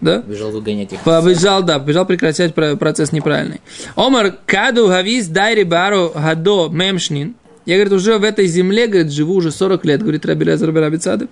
Да? 0.00 0.20
Побежал 0.20 0.52
выгонять 0.52 0.92
их. 0.92 1.00
Побежал, 1.00 1.64
да, 1.64 1.80
побежал 1.80 2.06
прекращать 2.06 2.54
процесс 2.54 3.10
неправильный. 3.10 3.60
Омар 3.96 4.36
каду 4.46 4.86
гавис 4.86 5.26
дайри 5.26 5.64
бару 5.64 6.12
гадо 6.14 6.68
мемшнин. 6.68 7.34
Я, 7.66 7.74
говорит, 7.74 7.92
уже 7.92 8.18
в 8.18 8.22
этой 8.22 8.46
земле, 8.46 8.86
говорит, 8.86 9.12
живу 9.12 9.34
уже 9.34 9.50
40 9.50 9.84
лет, 9.84 10.00
говорит 10.00 10.24
Раби 10.24 10.44
Лезер 10.44 10.72
Раби 10.72 10.98
Цадек. 10.98 11.30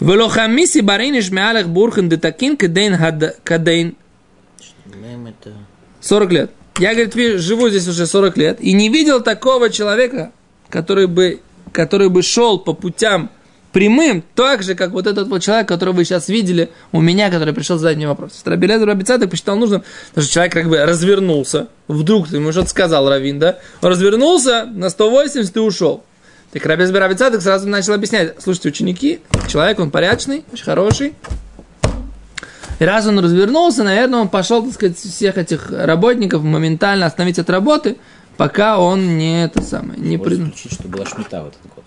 Велохамиси 0.00 0.80
бариниш 0.80 1.30
меалех 1.30 1.68
бурхен 1.68 2.08
детакин 2.08 2.56
кадейн 2.56 2.96
кадейн. 3.44 3.96
Мем 4.86 5.26
это... 5.26 5.52
40 6.00 6.32
лет. 6.32 6.50
Я, 6.78 6.94
говорит, 6.94 7.40
живу 7.40 7.68
здесь 7.68 7.86
уже 7.86 8.06
40 8.06 8.36
лет 8.36 8.60
и 8.60 8.72
не 8.72 8.88
видел 8.88 9.22
такого 9.22 9.70
человека, 9.70 10.32
который 10.68 11.06
бы, 11.06 11.40
который 11.72 12.08
бы 12.08 12.22
шел 12.22 12.58
по 12.58 12.72
путям 12.72 13.30
прямым, 13.72 14.24
так 14.34 14.62
же, 14.62 14.74
как 14.74 14.92
вот 14.92 15.06
этот 15.06 15.28
вот 15.28 15.42
человек, 15.42 15.68
которого 15.68 15.96
вы 15.96 16.04
сейчас 16.04 16.28
видели 16.28 16.70
у 16.92 17.00
меня, 17.00 17.30
который 17.30 17.54
пришел 17.54 17.78
задать 17.78 17.96
мне 17.96 18.08
вопрос. 18.08 18.42
Рабилезер 18.44 18.86
Рабицаток 18.86 19.30
посчитал 19.30 19.56
нужным, 19.56 19.82
потому 20.10 20.24
что 20.24 20.32
человек 20.32 20.52
как 20.52 20.68
бы 20.68 20.78
развернулся, 20.84 21.68
вдруг 21.86 22.28
ты 22.28 22.36
ему 22.36 22.52
что-то 22.52 22.68
сказал, 22.68 23.08
Равин, 23.08 23.38
да? 23.38 23.58
Он 23.82 23.90
развернулся 23.90 24.64
на 24.64 24.90
180 24.90 25.56
и 25.56 25.60
ушел. 25.60 26.02
Так 26.52 26.64
Рабизбер 26.64 27.00
Рабицаток 27.00 27.42
сразу 27.42 27.68
начал 27.68 27.92
объяснять, 27.92 28.34
слушайте, 28.38 28.70
ученики, 28.70 29.20
человек, 29.48 29.78
он 29.80 29.90
порядочный, 29.90 30.44
очень 30.50 30.64
хороший, 30.64 31.14
и 32.78 32.84
раз 32.84 33.06
он 33.06 33.18
развернулся, 33.18 33.82
наверное, 33.82 34.20
он 34.20 34.28
пошел, 34.28 34.62
так 34.62 34.72
сказать, 34.72 34.96
всех 34.96 35.36
этих 35.36 35.70
работников 35.70 36.42
моментально 36.42 37.06
остановить 37.06 37.38
от 37.38 37.50
работы, 37.50 37.96
пока 38.36 38.78
он 38.78 39.18
не 39.18 39.44
это 39.44 39.62
самое, 39.62 39.98
не 39.98 40.16
Можно 40.16 40.36
при... 40.36 40.44
исключить, 40.44 40.72
что 40.72 40.88
была 40.88 41.04
шмита 41.04 41.42
в 41.42 41.48
этот 41.48 41.60
год. 41.74 41.77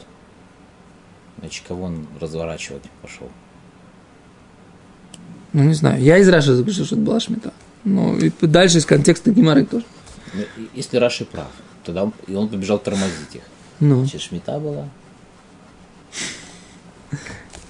Значит, 1.42 1.66
кого 1.68 1.86
он 1.86 2.08
разворачивать 2.20 2.84
пошел? 3.02 3.30
Ну, 5.54 5.64
не 5.64 5.74
знаю. 5.74 6.02
Я 6.02 6.18
из 6.18 6.30
Раши 6.30 6.54
заключил, 6.54 6.86
что 6.86 6.96
это 6.96 7.04
была 7.04 7.20
шмита. 7.20 7.52
Ну, 7.84 8.18
и 8.18 8.32
дальше 8.42 8.78
из 8.78 8.86
контекста 8.86 9.32
Гимары 9.32 9.66
тоже. 9.66 9.84
Ну, 10.34 10.44
Если 10.76 10.98
Раши 10.98 11.26
прав, 11.26 11.50
тогда 11.84 12.04
он, 12.04 12.14
и 12.28 12.36
он 12.36 12.48
побежал 12.48 12.78
тормозить 12.80 13.34
их. 13.36 13.42
Ну, 13.80 14.00
Значит, 14.02 14.22
шмита 14.22 14.60
была. 14.60 14.88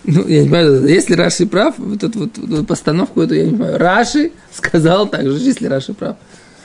ну, 0.03 0.27
я 0.27 0.43
не 0.43 0.49
понимаю, 0.49 0.85
если 0.85 1.15
Раши 1.15 1.45
прав, 1.47 1.75
вот 1.77 2.03
эту 2.03 2.19
вот, 2.19 2.37
вот 2.37 2.67
постановку 2.67 3.21
эту 3.21 3.35
я 3.35 3.45
не 3.45 3.51
понимаю. 3.51 3.77
Раши 3.77 4.31
сказал 4.51 5.07
так 5.07 5.25
же, 5.25 5.37
если 5.37 5.65
Раши 5.67 5.93
прав. 5.93 6.17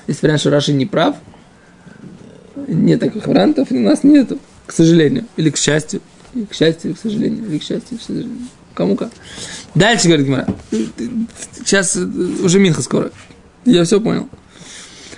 Если 0.08 0.26
вариант, 0.26 0.40
что 0.40 0.50
Раши 0.50 0.72
не 0.72 0.86
прав, 0.86 1.16
нет 2.66 3.00
таких 3.00 3.26
вариантов 3.26 3.70
у 3.70 3.78
нас 3.78 4.02
нету, 4.02 4.38
к 4.66 4.72
сожалению. 4.72 5.26
Или 5.36 5.50
к 5.50 5.56
счастью. 5.56 6.00
Или 6.36 6.44
к 6.44 6.52
счастью, 6.52 6.94
к 6.94 6.98
сожалению. 6.98 7.46
Или 7.46 7.58
к 7.58 7.62
счастью, 7.62 7.98
к 7.98 8.02
сожалению. 8.02 8.48
Кому 8.74 8.94
как. 8.94 9.10
Дальше, 9.74 10.06
говорит 10.06 10.26
Гимара. 10.26 10.46
Сейчас 11.54 11.96
э, 11.96 12.00
уже 12.00 12.60
Минха 12.60 12.82
скоро. 12.82 13.10
Я 13.64 13.84
все 13.84 14.00
понял. 14.00 14.28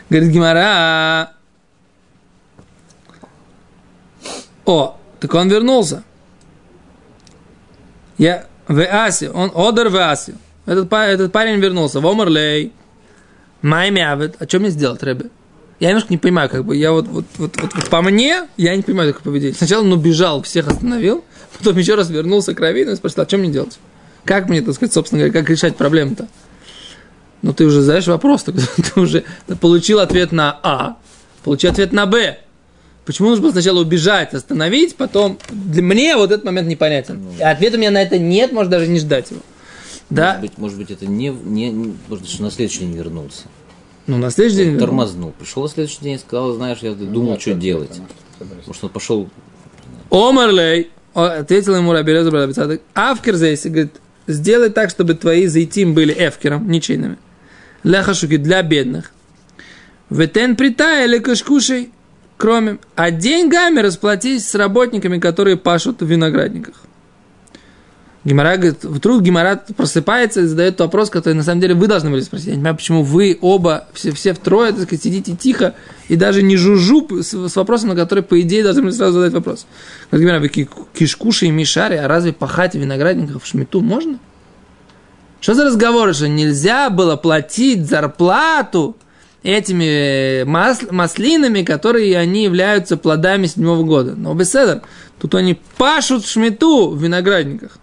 Говорит 0.09 0.31
Гимара. 0.31 1.33
О, 4.65 4.97
так 5.19 5.35
он 5.35 5.49
вернулся. 5.49 6.05
Я 8.17 8.47
в 8.69 8.81
Асе, 8.81 9.31
он 9.31 9.51
одер 9.55 9.89
в 9.89 9.97
Асе. 9.97 10.35
Этот, 10.67 10.93
этот 10.93 11.33
парень 11.33 11.59
вернулся. 11.59 12.01
В 12.01 12.07
Омерлей. 12.07 12.73
Маймявит. 13.63 14.37
А 14.39 14.47
что 14.47 14.61
мне 14.61 14.71
сделать, 14.71 15.03
Рэбе? 15.03 15.31
Я 15.81 15.89
немножко 15.89 16.13
не 16.13 16.19
понимаю, 16.19 16.49
как 16.49 16.65
бы, 16.65 16.77
я 16.77 16.91
вот, 16.91 17.07
вот, 17.07 17.25
вот, 17.37 17.57
вот, 17.61 17.75
вот 17.75 17.89
по 17.89 18.03
мне, 18.03 18.49
я 18.57 18.75
не 18.75 18.83
понимаю 18.83 19.13
такое 19.13 19.33
поведение. 19.33 19.55
Сначала 19.55 19.83
он 19.83 19.93
убежал, 19.93 20.43
всех 20.43 20.67
остановил, 20.67 21.25
потом 21.59 21.79
еще 21.79 21.95
раз 21.95 22.11
вернулся 22.11 22.55
к 22.55 22.61
Равину 22.61 22.93
и 22.93 22.97
спросил, 22.97 23.23
а 23.23 23.29
что 23.29 23.39
мне 23.39 23.51
делать? 23.51 23.79
Как 24.25 24.49
мне, 24.49 24.61
так 24.61 24.75
сказать, 24.75 24.93
собственно 24.93 25.21
говоря, 25.23 25.41
как 25.41 25.49
решать 25.49 25.77
проблему-то? 25.77 26.29
Ну, 27.43 27.53
ты 27.53 27.65
уже 27.65 27.83
знаешь 27.83 28.07
вопрос, 28.09 28.43
ты 28.45 29.01
уже 29.01 29.25
получил 29.61 30.01
ответ 30.01 30.33
на 30.33 30.59
А, 30.63 30.97
получил 31.45 31.71
ответ 31.71 31.93
на 31.93 32.07
Б. 32.07 32.39
Почему 33.05 33.31
нужно 33.31 33.45
было 33.45 33.53
сначала 33.53 33.81
убежать, 33.81 34.35
остановить, 34.35 34.97
потом... 34.97 35.39
Для 35.49 35.83
мне 35.83 36.17
вот 36.17 36.31
этот 36.31 36.45
момент 36.45 36.69
непонятен. 36.69 37.23
И 37.39 37.43
ответа 37.43 37.77
у 37.77 37.81
меня 37.81 37.91
на 37.91 38.03
это 38.03 38.19
нет, 38.19 38.53
может 38.53 38.71
даже 38.71 38.87
не 38.89 38.99
ждать 38.99 39.31
его. 39.31 39.41
Да? 40.11 40.35
Может 40.35 40.41
быть, 40.43 40.59
может 40.59 40.79
быть 40.79 40.91
это 40.91 41.07
не, 41.07 41.29
не, 41.29 41.95
может 42.09 42.29
что 42.29 42.43
на 42.43 42.51
следующий 42.51 42.81
день 42.81 42.95
вернулся. 42.95 43.45
Ну, 44.09 44.17
на 44.17 44.31
следующий 44.31 44.65
день... 44.65 44.79
Тормознул. 44.79 45.33
Пришел 45.39 45.63
на 45.63 45.69
следующий 45.69 46.01
день 46.01 46.15
и 46.15 46.19
сказал, 46.19 46.55
знаешь, 46.55 46.79
я 46.81 46.95
думал, 46.95 47.33
Нет, 47.33 47.41
что 47.41 47.51
это- 47.51 47.61
делать. 47.61 48.01
это- 48.41 48.49
Может, 48.67 48.85
он 48.85 48.91
пошел 48.91 49.29
Омарлей, 50.11 50.91
ответил 51.13 51.77
ему 51.77 51.93
Раби 51.93 52.13
Лезер 52.13 52.33
Раби 52.33 52.55
Цадок, 52.55 52.81
Авкер 52.95 53.37
здесь, 53.37 53.65
говорит, 53.67 53.93
сделай 54.27 54.71
так, 54.71 54.89
чтобы 54.91 55.15
твои 55.15 55.47
зайтим 55.47 55.93
были 55.93 56.15
эвкером, 56.17 56.71
ничейными. 56.71 57.19
Ляхашуки 57.85 58.39
для 58.39 58.63
бедных. 58.63 59.13
Ветен 60.11 60.57
притай 60.57 61.05
или 61.05 61.19
кашкушей, 61.19 61.91
кроме. 62.39 62.79
А 62.97 63.11
деньгами 63.11 63.81
расплатись 63.81 64.49
с 64.49 64.55
работниками, 64.55 65.19
которые 65.19 65.59
пашут 65.59 66.01
в 66.01 66.07
виноградниках. 66.07 66.77
Гимара 68.25 68.57
говорит, 68.57 68.85
вдруг 68.85 69.23
Гимара 69.23 69.63
просыпается 69.77 70.41
и 70.41 70.47
задает 70.47 70.79
вопрос, 70.81 71.09
который 71.09 71.35
на 71.35 71.45
самом 71.45 71.61
деле 71.61 71.75
вы 71.75 71.87
должны 71.87 72.11
были 72.11 72.21
спросить. 72.21 72.49
Я 72.49 72.53
не 72.53 72.59
понимаю, 72.59 72.77
почему 72.77 73.03
вы 73.03 73.39
оба, 73.41 73.87
все, 73.95 74.13
все 74.13 74.35
втрое, 74.35 74.73
так 74.73 74.83
сказать, 74.83 75.03
сидите 75.03 75.37
тихо 75.37 75.75
и 76.09 76.17
даже 76.17 76.43
не 76.43 76.57
жужжу 76.57 77.07
с, 77.23 77.33
с 77.33 77.57
вопросом, 77.57 77.91
на 77.91 77.95
который, 77.97 78.25
по 78.25 78.41
идее, 78.41 78.65
должны 78.65 78.83
были 78.83 78.93
сразу 78.93 79.15
задать 79.15 79.33
вопрос. 79.33 79.67
Говорит 80.11 80.27
Гимара, 80.27 80.41
вы 80.41 80.49
ки- 80.49 80.69
кишкуши 80.95 81.47
и 81.47 81.51
мишари, 81.51 81.95
а 81.95 82.09
разве 82.09 82.33
пахать 82.33 82.75
виноградников 82.75 83.45
в 83.45 83.47
шмиту 83.47 83.81
можно? 83.81 84.19
Что 85.41 85.55
за 85.55 85.65
разговоры, 85.65 86.13
что 86.13 86.27
нельзя 86.29 86.91
было 86.91 87.15
платить 87.15 87.89
зарплату 87.89 88.97
этими 89.45 90.43
мас- 90.43 90.91
маслинами, 90.91 91.63
которые 91.63 92.19
они 92.19 92.43
являются 92.43 92.97
плодами 92.97 93.47
седьмого 93.47 93.85
года? 93.85 94.17
Но 94.17 94.35
беседер, 94.35 94.83
тут 95.21 95.37
они 95.37 95.57
пашут 95.77 96.25
в 96.25 96.29
шмиту 96.29 96.91
в 96.91 97.01
виноградниках. 97.01 97.79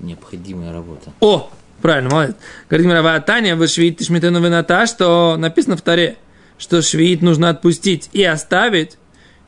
Необходимая 0.00 0.72
работа. 0.72 1.12
О, 1.20 1.50
правильно, 1.82 2.10
молодец. 2.10 2.36
Говорит 2.68 2.86
Мирава 2.86 3.20
Таня, 3.20 3.54
вы 3.54 3.68
швид 3.68 3.98
тишмитену 3.98 4.42
вината, 4.42 4.86
что 4.86 5.36
написано 5.38 5.76
в 5.76 5.82
таре, 5.82 6.16
что 6.58 6.82
швид 6.82 7.22
нужно 7.22 7.50
отпустить 7.50 8.08
и 8.12 8.24
оставить. 8.24 8.96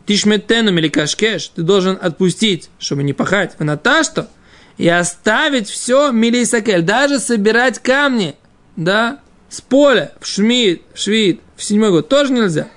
Тишметену 0.06 0.76
или 0.76 0.88
кашкеш, 0.88 1.48
ты 1.48 1.62
должен 1.62 1.96
отпустить, 2.00 2.70
чтобы 2.78 3.02
не 3.02 3.12
пахать. 3.12 3.54
Вината 3.58 4.02
что? 4.02 4.28
И 4.76 4.88
оставить 4.88 5.68
все 5.68 6.10
милисакель, 6.10 6.82
даже 6.82 7.18
собирать 7.18 7.78
камни, 7.78 8.34
да, 8.76 9.20
с 9.48 9.60
поля, 9.60 10.12
в 10.18 10.26
шмид, 10.26 10.82
в 10.94 10.98
швид, 10.98 11.40
в 11.56 11.62
седьмой 11.62 11.90
год, 11.90 12.08
тоже 12.08 12.32
нельзя. 12.32 12.68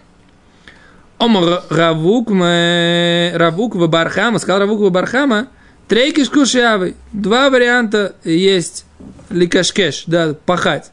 Омар 1.18 1.64
Равук, 1.70 2.30
Равук 2.30 3.76
в 3.76 3.88
Бархама, 3.88 4.40
сказал 4.40 4.60
Равук 4.60 4.82
в 4.82 4.92
Бархама, 4.92 5.48
трейкиш 5.88 6.30
кушявый. 6.30 6.96
Два 7.14 7.50
варианта 7.50 8.16
есть 8.24 8.86
ликашкеш, 9.30 10.04
да, 10.08 10.36
пахать. 10.46 10.92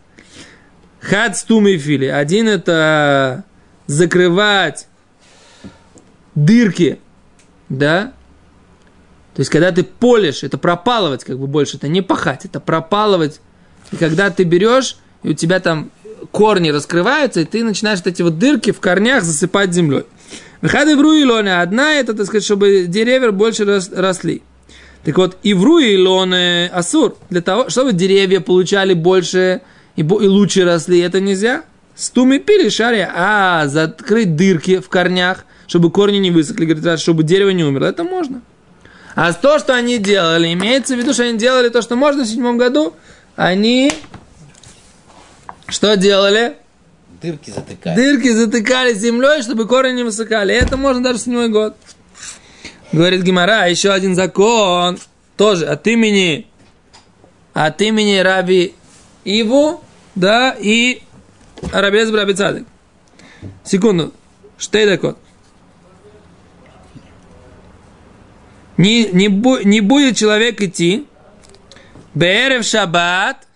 Хад 1.00 1.36
стумы 1.36 1.76
фили. 1.78 2.06
Один 2.06 2.48
это 2.48 3.44
закрывать 3.86 4.86
дырки, 6.34 6.98
да, 7.68 8.12
то 9.34 9.40
есть, 9.40 9.50
когда 9.50 9.72
ты 9.72 9.82
полишь, 9.82 10.42
это 10.42 10.58
пропалывать 10.58 11.24
как 11.24 11.38
бы 11.38 11.46
больше, 11.46 11.78
это 11.78 11.88
не 11.88 12.02
пахать, 12.02 12.44
это 12.44 12.60
пропалывать. 12.60 13.40
И 13.90 13.96
когда 13.96 14.30
ты 14.30 14.44
берешь, 14.44 14.98
и 15.22 15.30
у 15.30 15.32
тебя 15.32 15.58
там 15.58 15.90
корни 16.30 16.68
раскрываются, 16.70 17.40
и 17.40 17.44
ты 17.44 17.64
начинаешь 17.64 18.00
вот 18.00 18.08
эти 18.08 18.22
вот 18.22 18.38
дырки 18.38 18.72
в 18.72 18.80
корнях 18.80 19.24
засыпать 19.24 19.72
землей. 19.72 20.04
Выходы 20.60 20.96
в 20.96 21.00
руилоне. 21.00 21.60
Одна 21.60 21.94
это, 21.94 22.14
так 22.14 22.26
сказать, 22.26 22.44
чтобы 22.44 22.84
деревья 22.86 23.30
больше 23.30 23.64
рос- 23.64 23.90
росли. 23.92 24.42
Так 25.04 25.16
вот, 25.18 25.36
и 25.42 25.54
в 25.54 25.64
руилоне 25.64 26.68
асур. 26.72 27.16
Для 27.28 27.42
того, 27.42 27.68
чтобы 27.68 27.92
деревья 27.92 28.40
получали 28.40 28.94
больше 28.94 29.62
и, 29.96 30.02
и 30.02 30.04
лучше 30.04 30.64
росли, 30.64 31.00
это 31.00 31.20
нельзя. 31.20 31.64
Стуми 31.94 32.38
пили 32.38 32.68
шаре, 32.68 33.10
а 33.14 33.66
закрыть 33.66 34.36
дырки 34.36 34.78
в 34.78 34.88
корнях, 34.88 35.44
чтобы 35.66 35.90
корни 35.90 36.18
не 36.18 36.30
высохли, 36.30 36.64
говорит, 36.64 36.84
Раши, 36.84 37.02
чтобы 37.02 37.22
дерево 37.22 37.50
не 37.50 37.64
умерло, 37.64 37.86
это 37.86 38.04
можно. 38.04 38.40
А 39.14 39.32
то, 39.32 39.58
что 39.58 39.74
они 39.74 39.98
делали, 39.98 40.52
имеется 40.54 40.94
в 40.94 40.98
виду, 40.98 41.12
что 41.12 41.24
они 41.24 41.36
делали 41.36 41.68
то, 41.68 41.82
что 41.82 41.96
можно 41.96 42.24
в 42.24 42.26
седьмом 42.26 42.56
году, 42.56 42.94
они 43.36 43.92
что 45.68 45.96
делали? 45.96 46.56
Дырки 47.20 47.50
затыкают. 47.50 47.96
Дырки 47.96 48.32
затыкали 48.32 48.94
землей, 48.94 49.42
чтобы 49.42 49.66
корни 49.66 49.92
не 49.92 50.02
высыхали. 50.02 50.54
Это 50.54 50.76
можно 50.76 51.02
даже 51.02 51.18
в 51.18 51.22
седьмой 51.22 51.48
год. 51.48 51.76
Говорит 52.92 53.22
Гимара, 53.22 53.68
еще 53.68 53.90
один 53.90 54.14
закон, 54.14 54.98
тоже 55.36 55.64
от 55.64 55.86
имени, 55.86 56.46
от 57.54 57.80
имени 57.80 58.18
Раби 58.18 58.74
Иву, 59.24 59.82
да, 60.14 60.54
и 60.58 61.02
Рабез 61.72 62.10
Раби 62.12 62.34
Цадик. 62.34 62.66
Секунду. 63.64 64.12
Штейдакот. 64.58 65.18
Не, 68.76 69.06
не, 69.08 69.28
бу- 69.28 69.64
не 69.64 69.80
будет 69.80 70.16
человек 70.16 70.60
идти 70.60 71.06
Беэрев 72.14 72.64
Шаббат 72.64 73.46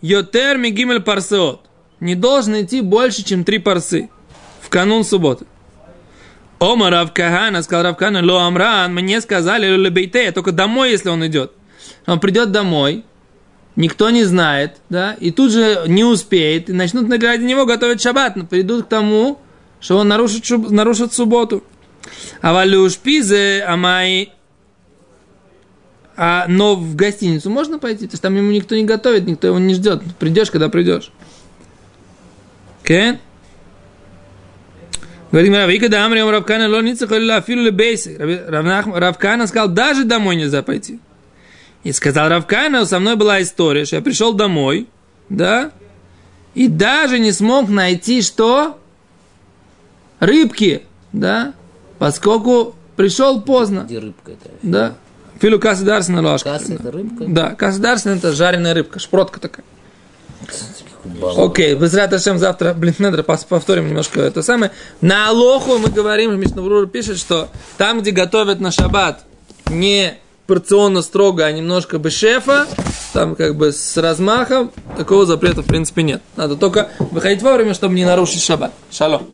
Йотер 0.00 0.58
Мигимель 0.58 1.00
Парсеот. 1.00 1.68
Не 2.00 2.14
должен 2.14 2.60
идти 2.62 2.80
больше, 2.80 3.22
чем 3.22 3.44
три 3.44 3.58
парсы 3.58 4.08
в 4.60 4.68
канун 4.68 5.04
субботы. 5.04 5.46
Ома 6.60 6.90
Равкахана, 6.90 7.62
сказал 7.62 7.84
Равкана, 7.84 8.22
Ло 8.22 8.46
Амран, 8.46 8.94
мне 8.94 9.22
сказали, 9.22 9.66
Лебейте, 9.76 10.30
только 10.30 10.52
домой, 10.52 10.90
если 10.90 11.08
он 11.08 11.26
идет. 11.26 11.52
Он 12.06 12.20
придет 12.20 12.52
домой, 12.52 13.04
никто 13.76 14.10
не 14.10 14.24
знает, 14.24 14.76
да, 14.90 15.14
и 15.14 15.30
тут 15.30 15.52
же 15.52 15.84
не 15.86 16.04
успеет, 16.04 16.68
и 16.68 16.74
начнут 16.74 17.10
ради 17.10 17.44
него 17.44 17.64
готовить 17.64 18.02
шаббат, 18.02 18.36
но 18.36 18.44
придут 18.44 18.84
к 18.84 18.88
тому, 18.88 19.38
что 19.80 19.96
он 19.96 20.08
нарушит, 20.08 20.46
нарушит 20.70 21.14
субботу. 21.14 21.64
А 22.42 22.52
валюш 22.52 22.98
пизе, 22.98 23.64
амай, 23.66 24.30
а, 26.22 26.44
но 26.46 26.76
в 26.76 26.94
гостиницу 26.94 27.48
можно 27.48 27.78
пойти? 27.78 28.06
То 28.06 28.12
есть 28.12 28.22
там 28.22 28.36
ему 28.36 28.50
никто 28.50 28.76
не 28.76 28.84
готовит, 28.84 29.26
никто 29.26 29.46
его 29.46 29.58
не 29.58 29.72
ждет. 29.72 30.02
Придешь, 30.18 30.50
когда 30.50 30.68
придешь. 30.68 31.10
Кен? 32.84 33.18
Говорит, 35.30 35.54
Равика 35.54 35.88
да 35.88 36.04
Амри 36.06 36.22
Равкана 36.22 36.68
лоница 36.68 37.06
халила 37.06 37.40
филу 37.40 37.70
бейси. 37.70 38.16
Равкана 38.18 39.46
сказал, 39.46 39.68
даже 39.68 40.04
домой 40.04 40.36
нельзя 40.36 40.62
пойти. 40.62 40.98
И 41.84 41.92
сказал 41.92 42.28
Равкана, 42.28 42.84
со 42.84 42.98
мной 42.98 43.16
была 43.16 43.40
история, 43.40 43.84
что 43.84 43.96
я 43.96 44.02
пришел 44.02 44.34
домой, 44.34 44.88
да, 45.28 45.70
и 46.54 46.68
даже 46.68 47.18
не 47.18 47.32
смог 47.32 47.68
найти 47.68 48.20
что? 48.22 48.78
Рыбки, 50.18 50.82
да, 51.12 51.54
поскольку 51.98 52.74
пришел 52.96 53.40
поздно, 53.40 53.84
Где 53.86 53.98
рыбка 54.00 54.32
это? 54.32 54.50
да. 54.62 54.94
Филу 55.40 55.58
кассы 55.58 55.84
дарсена 55.84 56.20
ложка. 56.20 56.50
Касса 56.52 56.74
это 56.74 56.90
рыбка? 56.92 57.24
Да, 57.26 57.54
касса 57.54 57.80
дарсена 57.80 58.12
это 58.16 58.32
жареная 58.32 58.74
рыбка, 58.74 58.98
шпротка 58.98 59.40
такая. 59.40 59.64
Окей, 61.36 61.74
без 61.74 61.94
Раташем 61.94 62.38
завтра, 62.38 62.74
блин, 62.74 62.94
надо 62.98 63.22
повторим 63.22 63.88
немножко 63.88 64.20
это 64.20 64.42
самое. 64.42 64.72
На 65.00 65.28
Алоху 65.28 65.78
мы 65.78 65.88
говорим, 65.88 66.38
Мишнабрур 66.38 66.86
пишет, 66.86 67.18
что 67.18 67.48
там, 67.76 68.00
где 68.00 68.10
готовят 68.10 68.60
на 68.60 68.70
шаббат, 68.70 69.24
не 69.68 70.14
порционно 70.46 71.02
строго, 71.02 71.44
а 71.44 71.52
немножко 71.52 71.98
бы 71.98 72.10
шефа, 72.10 72.66
там 73.12 73.36
как 73.36 73.56
бы 73.56 73.72
с 73.72 73.96
размахом, 73.96 74.72
такого 74.96 75.24
запрета 75.24 75.62
в 75.62 75.66
принципе 75.66 76.02
нет. 76.02 76.22
Надо 76.36 76.56
только 76.56 76.88
выходить 76.98 77.42
вовремя, 77.42 77.74
чтобы 77.74 77.94
не 77.94 78.04
нарушить 78.04 78.42
шаббат. 78.42 78.72
Шалом. 78.90 79.30